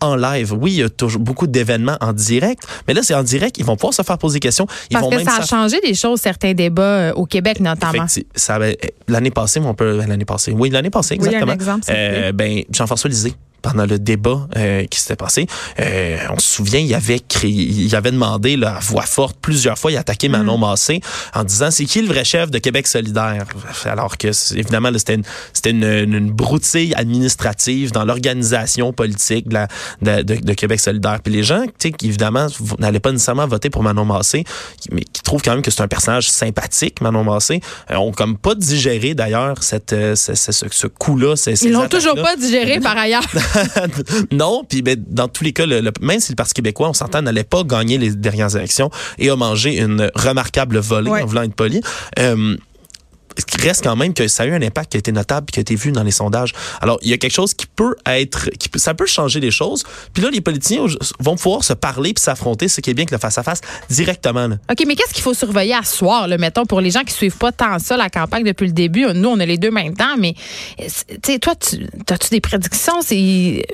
en 0.00 0.14
live. 0.14 0.52
Oui, 0.52 0.72
il 0.72 0.78
y 0.78 0.82
a 0.84 0.88
toujours 0.88 1.20
beaucoup 1.20 1.46
d'événements 1.48 1.96
en 2.00 2.12
direct, 2.12 2.62
mais 2.86 2.94
là, 2.94 3.02
c'est 3.02 3.14
en 3.14 3.22
direct. 3.24 3.58
Ils 3.58 3.64
vont 3.64 3.74
pouvoir 3.76 3.92
se 3.94 4.02
faire 4.02 4.16
poser 4.16 4.34
des 4.34 4.40
questions. 4.40 4.66
Ils 4.90 4.94
Parce 4.94 5.04
vont 5.04 5.10
que 5.10 5.16
même 5.16 5.24
ça 5.24 5.38
a 5.42 5.46
changé 5.46 5.80
des 5.80 5.94
choses, 5.94 6.20
certains 6.20 6.52
débats 6.52 6.82
euh, 6.82 7.12
au 7.14 7.26
Québec 7.26 7.58
notamment. 7.60 8.06
Avait- 8.48 8.78
l'année 9.08 9.30
passée, 9.30 9.60
on 9.60 9.74
peut 9.74 9.96
l'année 10.06 10.24
passée. 10.24 10.52
Oui, 10.52 10.70
l'année 10.70 10.90
passée 10.90 11.16
Oui, 11.18 11.26
un 11.26 11.30
exactement. 11.30 11.52
exemple. 11.52 11.84
Euh, 11.90 12.32
ben 12.32 12.62
Jean-François 12.72 13.10
Lisée 13.10 13.34
pendant 13.62 13.86
le 13.86 13.98
débat 13.98 14.46
euh, 14.56 14.84
qui 14.86 15.00
s'était 15.00 15.16
passé. 15.16 15.46
Euh, 15.80 16.16
on 16.30 16.38
se 16.38 16.48
souvient, 16.48 16.80
il 16.80 16.94
avait 16.94 17.20
créé, 17.20 17.50
il 17.50 17.94
avait 17.96 18.10
demandé 18.12 18.56
là, 18.56 18.76
à 18.76 18.80
voix 18.80 19.02
forte 19.02 19.36
plusieurs 19.40 19.78
fois, 19.78 19.90
il 19.92 19.96
a 19.96 20.00
attaqué 20.00 20.28
Manon 20.28 20.58
Massé 20.58 21.00
en 21.34 21.44
disant 21.44 21.70
c'est 21.70 21.84
qui 21.84 22.00
le 22.02 22.08
vrai 22.08 22.24
chef 22.24 22.50
de 22.50 22.58
Québec 22.58 22.86
solidaire? 22.86 23.44
Alors 23.84 24.16
que 24.16 24.28
évidemment 24.56 24.90
c'était 24.96 25.14
une 25.14 25.24
c'était 25.52 25.70
une, 25.70 25.84
une, 25.84 26.30
broutille 26.30 26.94
administrative 26.96 27.90
dans 27.92 28.04
l'organisation 28.04 28.92
politique 28.92 29.48
de, 29.48 29.54
la, 29.54 29.68
de, 30.02 30.22
de- 30.22 30.40
de 30.40 30.52
Québec 30.54 30.80
solidaire. 30.80 31.18
Puis 31.22 31.32
les 31.32 31.42
gens, 31.42 31.62
tu 31.64 31.72
sais, 31.78 31.90
qui 31.92 32.06
évidemment 32.06 32.46
n'allaient 32.78 33.00
pas 33.00 33.12
nécessairement 33.12 33.46
voter 33.46 33.70
pour 33.70 33.82
Manon 33.82 34.04
Massé, 34.04 34.44
mais 34.92 35.02
qui 35.02 35.22
trouvent 35.22 35.42
quand 35.42 35.52
même 35.52 35.62
que 35.62 35.70
c'est 35.70 35.82
un 35.82 35.88
personnage 35.88 36.30
sympathique, 36.30 37.00
Manon 37.00 37.24
Massé, 37.24 37.60
euh, 37.90 37.96
ont 37.96 38.12
comme 38.12 38.36
pas 38.36 38.54
digéré 38.54 39.14
d'ailleurs 39.14 39.62
cette 39.62 39.92
euh, 39.92 40.14
ce, 40.14 40.34
ce, 40.34 40.86
coup-là. 40.86 41.36
ces- 41.36 41.56
ces 41.56 41.66
Ils 41.66 41.72
l'ont 41.72 41.88
toujours 41.88 42.14
pas 42.14 42.36
digéré 42.36 42.80
par 42.80 42.96
ailleurs. 42.96 43.22
non, 44.32 44.64
puis 44.68 44.82
ben, 44.82 44.96
dans 45.08 45.28
tous 45.28 45.44
les 45.44 45.52
cas, 45.52 45.66
le- 45.66 45.80
le- 45.80 45.92
même 46.00 46.20
si 46.20 46.32
le 46.32 46.36
Parti 46.36 46.54
québécois, 46.54 46.88
on 46.88 46.92
s'entend, 46.92 47.22
n'allait 47.22 47.44
pas 47.44 47.62
gagner 47.64 47.98
les 47.98 48.10
dernières 48.14 48.54
élections 48.56 48.90
et 49.18 49.30
a 49.30 49.36
mangé 49.36 49.78
une 49.78 50.10
remarquable 50.14 50.78
volée 50.78 51.10
Ouais. 51.10 51.22
en 51.22 51.26
voulant 51.26 51.42
être 51.42 51.54
poli. 51.54 51.80
Euh, 52.18 52.56
qui 53.44 53.60
reste 53.66 53.82
quand 53.84 53.96
même 53.96 54.14
que 54.14 54.26
ça 54.28 54.42
a 54.42 54.46
eu 54.46 54.52
un 54.54 54.62
impact 54.62 54.90
qui 54.92 54.96
a 54.96 55.00
été 55.00 55.12
notable 55.12 55.46
qui 55.50 55.58
a 55.58 55.62
été 55.62 55.74
vu 55.74 55.92
dans 55.92 56.02
les 56.02 56.10
sondages. 56.10 56.52
Alors, 56.80 56.98
il 57.02 57.10
y 57.10 57.12
a 57.12 57.18
quelque 57.18 57.32
chose 57.32 57.54
qui 57.54 57.66
peut 57.66 57.94
être, 58.06 58.50
qui 58.58 58.68
peut- 58.68 58.78
ça 58.78 58.94
peut 58.94 59.06
changer 59.06 59.40
les 59.40 59.50
choses. 59.50 59.84
Puis 60.12 60.22
là, 60.22 60.30
les 60.30 60.40
politiciens 60.40 60.84
vont 61.20 61.36
pouvoir 61.36 61.64
se 61.64 61.72
parler 61.72 62.12
puis 62.14 62.22
s'affronter, 62.22 62.68
ce 62.68 62.80
qui 62.80 62.90
est 62.90 62.94
bien 62.94 63.04
que 63.04 63.14
le 63.14 63.18
face-à-face 63.20 63.60
directement. 63.90 64.48
là. 64.48 64.56
OK, 64.70 64.84
mais 64.86 64.94
qu'est-ce 64.96 65.12
qu'il 65.14 65.22
faut 65.22 65.34
surveiller 65.34 65.74
à 65.74 65.82
ce 65.82 65.96
soir, 65.96 66.28
là, 66.28 66.38
mettons, 66.38 66.64
pour 66.66 66.80
les 66.80 66.90
gens 66.90 67.02
qui 67.02 67.14
suivent 67.14 67.36
pas 67.38 67.52
tant 67.52 67.78
ça, 67.78 67.96
la 67.96 68.08
campagne 68.10 68.44
depuis 68.44 68.66
le 68.66 68.72
début? 68.72 69.06
Nous, 69.14 69.28
on 69.28 69.38
a 69.40 69.46
les 69.46 69.56
deux 69.58 69.70
temps, 69.96 70.16
mais 70.18 70.34
euh, 70.80 70.84
tu 71.22 71.32
sais, 71.32 71.38
toi, 71.38 71.54
tu 71.56 71.78
as-tu 72.12 72.28
des 72.30 72.40
prédictions? 72.40 72.94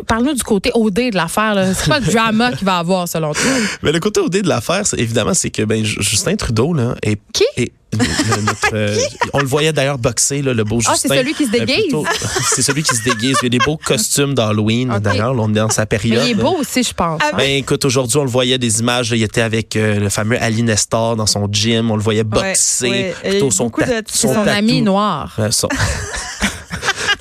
Parle-nous 0.06 0.34
du 0.34 0.42
côté 0.42 0.70
OD 0.74 1.10
de 1.10 1.16
l'affaire. 1.16 1.54
là. 1.54 1.72
C'est 1.74 1.86
quoi 1.86 2.00
le 2.00 2.06
drama 2.06 2.52
qu'il 2.52 2.66
va 2.66 2.78
avoir, 2.78 3.08
selon 3.08 3.32
toi? 3.32 3.42
Mais 3.82 3.92
le 3.92 4.00
côté 4.00 4.20
OD 4.20 4.42
de 4.42 4.48
l'affaire, 4.48 4.82
évidemment, 4.96 5.34
c'est 5.34 5.50
que 5.50 5.62
ben, 5.62 5.84
Ju- 5.84 5.96
Justin 6.00 6.36
Trudeau, 6.36 6.72
là, 6.72 6.94
est. 7.02 7.18
Qui? 7.32 7.44
est- 7.56 7.72
le- 7.92 8.42
notre, 8.42 8.68
euh, 8.74 8.96
on 9.32 9.38
le 9.40 9.46
voyait 9.46 9.72
d'ailleurs 9.72 9.98
boxer, 9.98 10.42
là, 10.42 10.52
le 10.52 10.64
beau 10.64 10.80
Ah, 10.86 10.92
Justin. 10.92 11.08
c'est 11.08 11.16
celui 11.20 11.34
qui 11.34 11.44
se 11.46 11.50
Euh, 11.56 11.64
déguise? 11.64 11.94
c'est 12.54 12.62
celui 12.62 12.82
qui 12.82 12.96
se 12.96 13.04
déguise. 13.04 13.36
Il 13.42 13.44
y 13.44 13.46
a 13.46 13.58
des 13.58 13.64
beaux 13.64 13.76
costumes 13.76 14.34
d'Halloween, 14.34 14.98
d'ailleurs. 15.00 15.34
On 15.38 15.48
est 15.50 15.54
dans 15.54 15.70
sa 15.70 15.82
Mais 15.82 15.86
période. 15.86 16.22
il 16.26 16.30
est 16.32 16.34
beau 16.34 16.56
aussi, 16.58 16.82
je 16.82 16.92
pense. 16.92 17.20
Ah, 17.22 17.30
hein? 17.32 17.36
Ben 17.38 17.50
écoute, 17.50 17.84
aujourd'hui, 17.84 18.18
on 18.18 18.24
le 18.24 18.30
voyait 18.30 18.58
des 18.58 18.80
images. 18.80 19.10
là, 19.10 19.16
il 19.16 19.22
était 19.22 19.42
avec 19.42 19.76
euh, 19.76 20.00
le 20.00 20.08
fameux 20.08 20.40
Ali 20.42 20.62
Nestor 20.62 21.16
dans 21.16 21.26
son 21.26 21.48
gym. 21.50 21.90
On 21.90 21.96
le 21.96 22.02
voyait 22.02 22.24
boxer. 22.24 22.88
ouais. 22.90 23.14
Plutôt 23.30 23.50
son, 23.50 23.70
ta- 23.70 24.02
de- 24.02 24.08
son 24.08 24.34
ami 24.46 24.82
noir. 24.82 25.34
Euh, 25.38 25.50
son- 25.50 25.68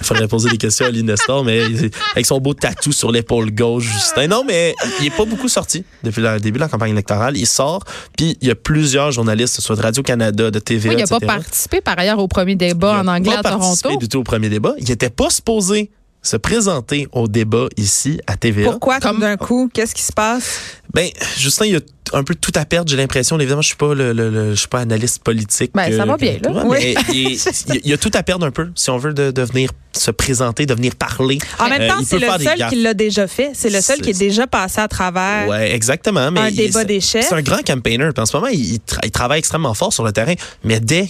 Il 0.04 0.06
faudrait 0.06 0.28
poser 0.28 0.50
des 0.50 0.58
questions 0.58 0.84
à 0.86 0.90
Ali 0.90 1.02
Nestor, 1.02 1.46
mais 1.46 1.62
avec 2.14 2.26
son 2.26 2.40
beau 2.40 2.54
tatou 2.54 2.92
sur 2.92 3.10
l'épaule 3.10 3.52
gauche, 3.52 3.86
Justin. 3.86 4.28
Non, 4.28 4.44
mais 4.46 4.76
il 5.00 5.06
est 5.08 5.16
pas 5.16 5.24
beaucoup 5.24 5.48
sorti 5.48 5.86
depuis 6.04 6.22
le 6.22 6.40
début 6.42 6.58
de 6.58 6.64
la 6.64 6.68
campagne 6.68 6.92
électorale. 6.92 7.38
Il 7.38 7.48
sort, 7.48 7.84
puis 8.18 8.38
il 8.42 8.48
y 8.50 8.52
a 8.52 8.56
plusieurs 8.56 9.12
journalistes, 9.12 9.62
soit 9.62 9.78
de 9.78 9.82
Radio-Canada, 9.82 10.52
de 10.52 10.60
TVA, 10.60 10.90
Oui, 10.90 10.96
il 10.98 11.02
n'a 11.02 11.08
pas 11.08 11.26
participé 11.26 11.80
par 11.80 11.98
ailleurs 11.98 12.20
au 12.20 12.28
premier 12.28 12.56
débat 12.56 13.00
en 13.00 13.04
Il 13.04 13.10
a 13.10 13.12
anglais 13.14 13.34
pas 13.34 13.40
à 13.40 13.44
participé 13.44 13.82
Toronto. 13.84 14.00
du 14.02 14.10
tout 14.10 14.20
au 14.20 14.24
premier 14.24 14.50
débat. 14.50 14.74
Il 14.78 14.92
était 14.92 15.10
pas 15.10 15.30
supposé 15.30 15.90
se 16.24 16.38
présenter 16.38 17.08
au 17.12 17.28
débat 17.28 17.68
ici 17.78 18.20
à 18.28 18.36
TVA. 18.38 18.72
Pourquoi, 18.72 19.00
Comme- 19.00 19.20
d'un 19.20 19.38
coup? 19.38 19.70
Qu'est-ce 19.74 19.94
qui 19.94 20.02
se 20.04 20.14
passe? 20.14 20.60
Ben, 20.94 21.10
Justin, 21.38 21.66
il 21.66 21.76
a 21.76 21.80
un 22.14 22.24
peu 22.24 22.36
tout 22.36 22.52
à 22.56 22.66
perdre, 22.66 22.90
j'ai 22.90 22.96
l'impression. 22.98 23.38
Évidemment, 23.40 23.62
je 23.64 23.68
suis 23.68 23.76
pas 23.76 23.94
le, 23.96 24.14
le- 24.14 24.30
le- 24.30 24.52
je 24.52 24.56
suis 24.60 24.68
pas 24.68 24.80
analyste 24.82 25.24
politique. 25.24 25.72
Ben, 25.74 25.92
ça 25.96 26.04
euh, 26.04 26.06
va 26.06 26.18
bien, 26.18 26.38
là. 26.44 26.52
ouais, 26.52 26.64
Oui. 26.66 26.78
mais 26.80 26.96
il, 27.14 27.32
il- 27.74 27.82
il 27.84 27.94
a 27.94 27.98
tout 27.98 28.12
à 28.14 28.22
perdre 28.24 28.46
un 28.46 28.52
peu, 28.52 28.70
si 28.76 28.90
on 28.90 28.98
veut, 28.98 29.14
de, 29.14 29.32
de 29.32 29.42
venir 29.42 29.72
se 29.92 30.12
présenter, 30.12 30.66
de 30.66 30.74
venir 30.74 30.96
parler. 30.96 31.40
En 31.60 31.68
même 31.70 31.82
Euh, 31.82 31.88
temps, 31.90 32.02
c'est 32.06 32.20
le 32.20 32.28
seul 32.28 32.68
qui 32.70 32.76
l'a 32.82 32.94
déjà 32.94 33.28
fait. 33.28 33.52
C'est 33.54 33.70
le 33.70 33.82
seul 33.82 34.00
qui 34.02 34.12
est 34.12 34.20
déjà 34.20 34.48
passé 34.48 34.80
à 34.82 34.88
travers. 34.88 35.48
Ouais, 35.48 35.74
exactement. 35.74 36.32
Mais 36.32 36.40
Un 36.40 36.48
il- 36.50 36.56
débat 36.56 36.84
des 36.84 37.02
chefs. 37.02 37.28
C'est 37.30 37.36
un 37.36 37.42
grand 37.42 37.64
campaigner. 37.66 38.10
Puis 38.14 38.22
en 38.22 38.26
ce 38.26 38.36
moment, 38.38 38.48
il, 38.50 38.74
il 38.76 38.78
tra- 38.80 39.00
il 39.04 39.12
travaille 39.12 39.40
extrêmement 39.40 39.74
fort 39.74 39.92
sur 39.94 40.04
le 40.04 40.12
terrain. 40.12 40.34
Mais 40.64 40.80
dès 40.80 41.10